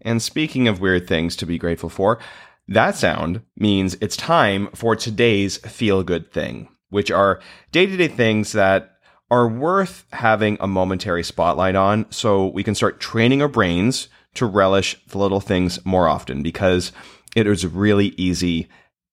And 0.00 0.22
speaking 0.22 0.66
of 0.68 0.80
weird 0.80 1.06
things 1.06 1.36
to 1.36 1.46
be 1.46 1.58
grateful 1.58 1.90
for, 1.90 2.18
that 2.66 2.96
sound 2.96 3.42
means 3.56 3.96
it's 4.00 4.16
time 4.16 4.68
for 4.74 4.96
today's 4.96 5.58
feel 5.58 6.02
good 6.02 6.32
thing, 6.32 6.68
which 6.90 7.10
are 7.10 7.40
day 7.72 7.86
to 7.86 7.96
day 7.96 8.08
things 8.08 8.52
that 8.52 8.97
are 9.30 9.48
worth 9.48 10.06
having 10.12 10.56
a 10.60 10.66
momentary 10.66 11.22
spotlight 11.22 11.74
on 11.74 12.06
so 12.10 12.46
we 12.46 12.64
can 12.64 12.74
start 12.74 13.00
training 13.00 13.42
our 13.42 13.48
brains 13.48 14.08
to 14.34 14.46
relish 14.46 14.96
the 15.08 15.18
little 15.18 15.40
things 15.40 15.84
more 15.84 16.08
often 16.08 16.42
because 16.42 16.92
it 17.36 17.46
is 17.46 17.66
really 17.66 18.08
easy 18.16 18.68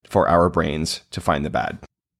for 0.07 0.27
our 0.29 0.49
brains 0.49 1.01
to 1.11 1.19
find 1.19 1.43
the 1.43 1.49
bad. 1.49 1.77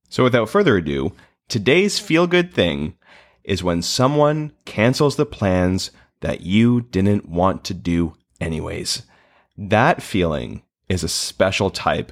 So 0.10 0.24
without 0.24 0.50
further 0.50 0.78
ado, 0.78 1.14
today's 1.48 2.00
feel 2.00 2.28
good 2.28 2.54
thing 2.54 2.96
is 3.44 3.64
when 3.64 3.82
someone 3.82 4.52
cancels 4.66 5.16
the 5.16 5.26
plans 5.26 5.92
that 6.22 6.42
you 6.42 6.82
didn't 6.82 7.30
want 7.30 7.64
to 7.66 7.74
do 7.74 8.16
anyways. 8.42 9.04
That 9.58 10.02
feeling 10.02 10.64
is 10.90 11.04
a 11.04 11.10
special 11.10 11.70
type 11.70 12.12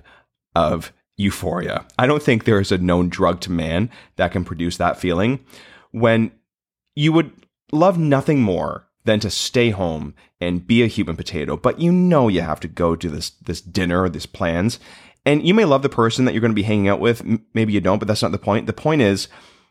of 0.55 0.93
euphoria. 1.17 1.85
I 1.97 2.07
don't 2.07 2.23
think 2.23 2.43
there 2.43 2.59
is 2.59 2.71
a 2.71 2.77
known 2.77 3.09
drug 3.09 3.41
to 3.41 3.51
man 3.51 3.89
that 4.15 4.31
can 4.31 4.45
produce 4.45 4.77
that 4.77 4.99
feeling 4.99 5.43
when 5.93 6.31
you 6.95 7.13
would 7.13 7.31
love 7.71 7.97
nothing 7.97 8.41
more 8.41 8.87
than 9.05 9.19
to 9.19 9.29
stay 9.29 9.69
home 9.69 10.13
and 10.41 10.67
be 10.67 10.83
a 10.83 10.87
human 10.87 11.15
potato, 11.15 11.55
but 11.55 11.79
you 11.79 11.91
know 11.91 12.27
you 12.27 12.41
have 12.41 12.59
to 12.59 12.67
go 12.67 12.95
to 12.95 13.09
this 13.09 13.29
this 13.41 13.61
dinner, 13.61 14.03
or 14.03 14.09
these 14.09 14.25
plans, 14.25 14.79
and 15.25 15.47
you 15.47 15.53
may 15.53 15.65
love 15.65 15.81
the 15.83 15.89
person 15.89 16.25
that 16.25 16.33
you're 16.33 16.41
going 16.41 16.51
to 16.51 16.55
be 16.55 16.63
hanging 16.63 16.87
out 16.87 16.99
with. 16.99 17.23
Maybe 17.53 17.73
you 17.73 17.81
don't, 17.81 17.99
but 17.99 18.07
that's 18.07 18.21
not 18.21 18.31
the 18.31 18.37
point. 18.37 18.65
The 18.65 18.73
point 18.73 19.01
is 19.01 19.27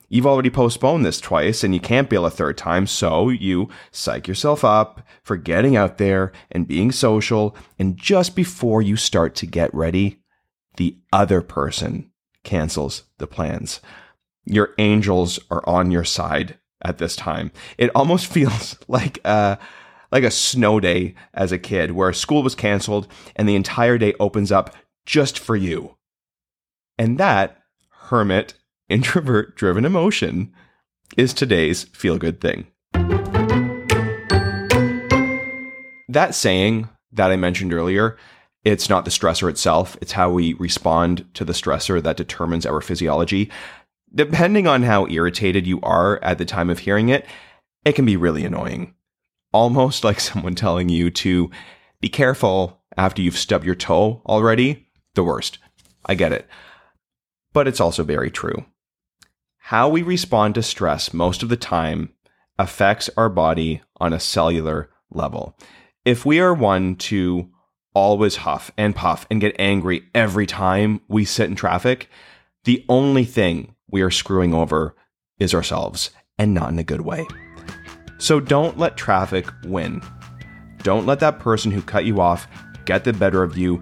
you've 0.08 0.26
already 0.26 0.50
postponed 0.50 1.04
this 1.04 1.20
twice 1.20 1.64
and 1.64 1.74
you 1.74 1.80
can't 1.80 2.10
bail 2.10 2.24
a 2.24 2.30
third 2.30 2.56
time, 2.56 2.86
so 2.86 3.28
you 3.28 3.68
psych 3.90 4.28
yourself 4.28 4.64
up 4.64 5.06
for 5.22 5.36
getting 5.36 5.76
out 5.76 5.98
there 5.98 6.32
and 6.50 6.68
being 6.68 6.92
social, 6.92 7.56
and 7.78 7.96
just 7.96 8.36
before 8.36 8.80
you 8.80 8.96
start 8.96 9.34
to 9.36 9.46
get 9.46 9.74
ready, 9.74 10.20
the 10.76 10.98
other 11.12 11.40
person 11.42 12.10
cancels 12.44 13.04
the 13.18 13.26
plans 13.26 13.80
your 14.44 14.74
angels 14.78 15.38
are 15.50 15.62
on 15.68 15.90
your 15.90 16.04
side 16.04 16.58
at 16.82 16.98
this 16.98 17.16
time. 17.16 17.52
It 17.78 17.90
almost 17.94 18.26
feels 18.32 18.76
like 18.88 19.18
a 19.24 19.58
like 20.10 20.24
a 20.24 20.30
snow 20.30 20.78
day 20.78 21.14
as 21.32 21.52
a 21.52 21.58
kid 21.58 21.92
where 21.92 22.12
school 22.12 22.42
was 22.42 22.54
canceled 22.54 23.08
and 23.34 23.48
the 23.48 23.56
entire 23.56 23.96
day 23.96 24.12
opens 24.20 24.52
up 24.52 24.74
just 25.06 25.38
for 25.38 25.56
you. 25.56 25.96
And 26.98 27.16
that 27.18 27.62
hermit 27.88 28.54
introvert 28.88 29.56
driven 29.56 29.86
emotion 29.86 30.52
is 31.16 31.32
today's 31.32 31.84
feel 31.84 32.18
good 32.18 32.40
thing. 32.40 32.66
That 36.08 36.34
saying 36.34 36.90
that 37.12 37.30
I 37.30 37.36
mentioned 37.36 37.72
earlier, 37.72 38.18
it's 38.64 38.90
not 38.90 39.06
the 39.06 39.10
stressor 39.10 39.48
itself, 39.48 39.96
it's 40.02 40.12
how 40.12 40.30
we 40.30 40.52
respond 40.54 41.26
to 41.34 41.44
the 41.44 41.54
stressor 41.54 42.02
that 42.02 42.18
determines 42.18 42.66
our 42.66 42.82
physiology 42.82 43.50
depending 44.14 44.66
on 44.66 44.82
how 44.82 45.06
irritated 45.08 45.66
you 45.66 45.80
are 45.82 46.22
at 46.22 46.38
the 46.38 46.44
time 46.44 46.70
of 46.70 46.80
hearing 46.80 47.08
it, 47.08 47.26
it 47.84 47.92
can 47.94 48.04
be 48.04 48.16
really 48.16 48.44
annoying. 48.44 48.94
Almost 49.52 50.04
like 50.04 50.20
someone 50.20 50.54
telling 50.54 50.88
you 50.88 51.10
to 51.10 51.50
be 52.00 52.08
careful 52.08 52.82
after 52.96 53.22
you've 53.22 53.38
stubbed 53.38 53.64
your 53.64 53.74
toe 53.74 54.22
already. 54.26 54.88
The 55.14 55.24
worst. 55.24 55.58
I 56.06 56.14
get 56.14 56.32
it. 56.32 56.48
But 57.52 57.68
it's 57.68 57.80
also 57.80 58.02
very 58.02 58.30
true. 58.30 58.64
How 59.58 59.88
we 59.88 60.02
respond 60.02 60.54
to 60.56 60.62
stress 60.62 61.12
most 61.12 61.42
of 61.42 61.48
the 61.48 61.56
time 61.56 62.12
affects 62.58 63.08
our 63.16 63.28
body 63.28 63.82
on 63.98 64.12
a 64.12 64.20
cellular 64.20 64.90
level. 65.10 65.56
If 66.04 66.26
we 66.26 66.40
are 66.40 66.54
one 66.54 66.96
to 66.96 67.48
always 67.94 68.36
huff 68.36 68.70
and 68.76 68.96
puff 68.96 69.26
and 69.30 69.40
get 69.40 69.54
angry 69.58 70.02
every 70.14 70.46
time 70.46 71.00
we 71.08 71.24
sit 71.24 71.48
in 71.48 71.54
traffic, 71.56 72.08
the 72.64 72.84
only 72.88 73.24
thing 73.24 73.74
we 73.92 74.02
are 74.02 74.10
screwing 74.10 74.52
over 74.52 74.96
is 75.38 75.54
ourselves 75.54 76.10
and 76.38 76.52
not 76.52 76.70
in 76.70 76.78
a 76.78 76.84
good 76.84 77.02
way. 77.02 77.26
So 78.18 78.40
don't 78.40 78.78
let 78.78 78.96
traffic 78.96 79.48
win. 79.64 80.02
Don't 80.82 81.06
let 81.06 81.20
that 81.20 81.38
person 81.38 81.70
who 81.70 81.82
cut 81.82 82.04
you 82.04 82.20
off 82.20 82.48
get 82.84 83.04
the 83.04 83.12
better 83.12 83.42
of 83.44 83.56
you, 83.56 83.80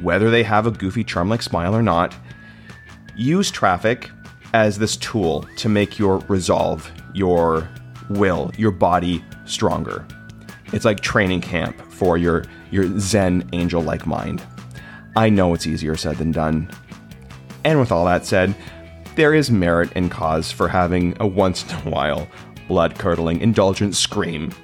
whether 0.00 0.30
they 0.30 0.42
have 0.42 0.66
a 0.66 0.70
goofy 0.70 1.04
charm 1.04 1.28
like 1.28 1.42
smile 1.42 1.74
or 1.74 1.82
not. 1.82 2.14
Use 3.16 3.50
traffic 3.50 4.08
as 4.54 4.78
this 4.78 4.96
tool 4.96 5.46
to 5.56 5.68
make 5.68 5.98
your 5.98 6.18
resolve, 6.28 6.90
your 7.12 7.68
will, 8.10 8.50
your 8.56 8.70
body 8.70 9.22
stronger. 9.44 10.06
It's 10.72 10.84
like 10.84 11.00
training 11.00 11.40
camp 11.40 11.78
for 11.90 12.16
your, 12.16 12.44
your 12.70 12.98
Zen 12.98 13.48
angel 13.52 13.82
like 13.82 14.06
mind. 14.06 14.42
I 15.16 15.30
know 15.30 15.52
it's 15.52 15.66
easier 15.66 15.96
said 15.96 16.16
than 16.16 16.32
done. 16.32 16.70
And 17.64 17.80
with 17.80 17.90
all 17.90 18.04
that 18.04 18.24
said, 18.24 18.54
there 19.18 19.34
is 19.34 19.50
merit 19.50 19.90
and 19.96 20.12
cause 20.12 20.52
for 20.52 20.68
having 20.68 21.12
a 21.18 21.26
once 21.26 21.64
in 21.64 21.76
a 21.88 21.90
while 21.90 22.28
blood 22.68 22.96
curdling, 22.96 23.40
indulgent 23.40 23.96
scream 23.96 24.54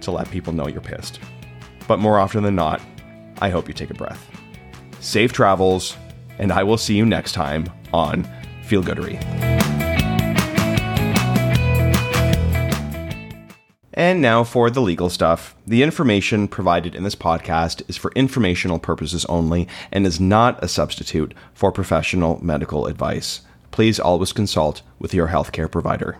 to 0.00 0.12
let 0.12 0.30
people 0.30 0.52
know 0.52 0.68
you're 0.68 0.80
pissed. 0.80 1.18
But 1.88 1.98
more 1.98 2.20
often 2.20 2.44
than 2.44 2.54
not, 2.54 2.80
I 3.40 3.50
hope 3.50 3.66
you 3.66 3.74
take 3.74 3.90
a 3.90 3.94
breath. 3.94 4.24
Safe 5.00 5.32
travels, 5.32 5.96
and 6.38 6.52
I 6.52 6.62
will 6.62 6.76
see 6.76 6.94
you 6.94 7.04
next 7.04 7.32
time 7.32 7.66
on 7.92 8.24
Feel 8.62 8.84
Goodery. 8.84 9.20
And 13.94 14.22
now 14.22 14.44
for 14.44 14.70
the 14.70 14.80
legal 14.80 15.10
stuff. 15.10 15.56
The 15.66 15.82
information 15.82 16.46
provided 16.46 16.94
in 16.94 17.02
this 17.02 17.16
podcast 17.16 17.82
is 17.88 17.96
for 17.96 18.12
informational 18.14 18.78
purposes 18.78 19.24
only 19.24 19.66
and 19.90 20.06
is 20.06 20.20
not 20.20 20.62
a 20.62 20.68
substitute 20.68 21.34
for 21.52 21.72
professional 21.72 22.38
medical 22.44 22.86
advice 22.86 23.40
please 23.74 23.98
always 23.98 24.32
consult 24.32 24.82
with 25.00 25.12
your 25.12 25.26
healthcare 25.26 25.68
provider. 25.68 26.16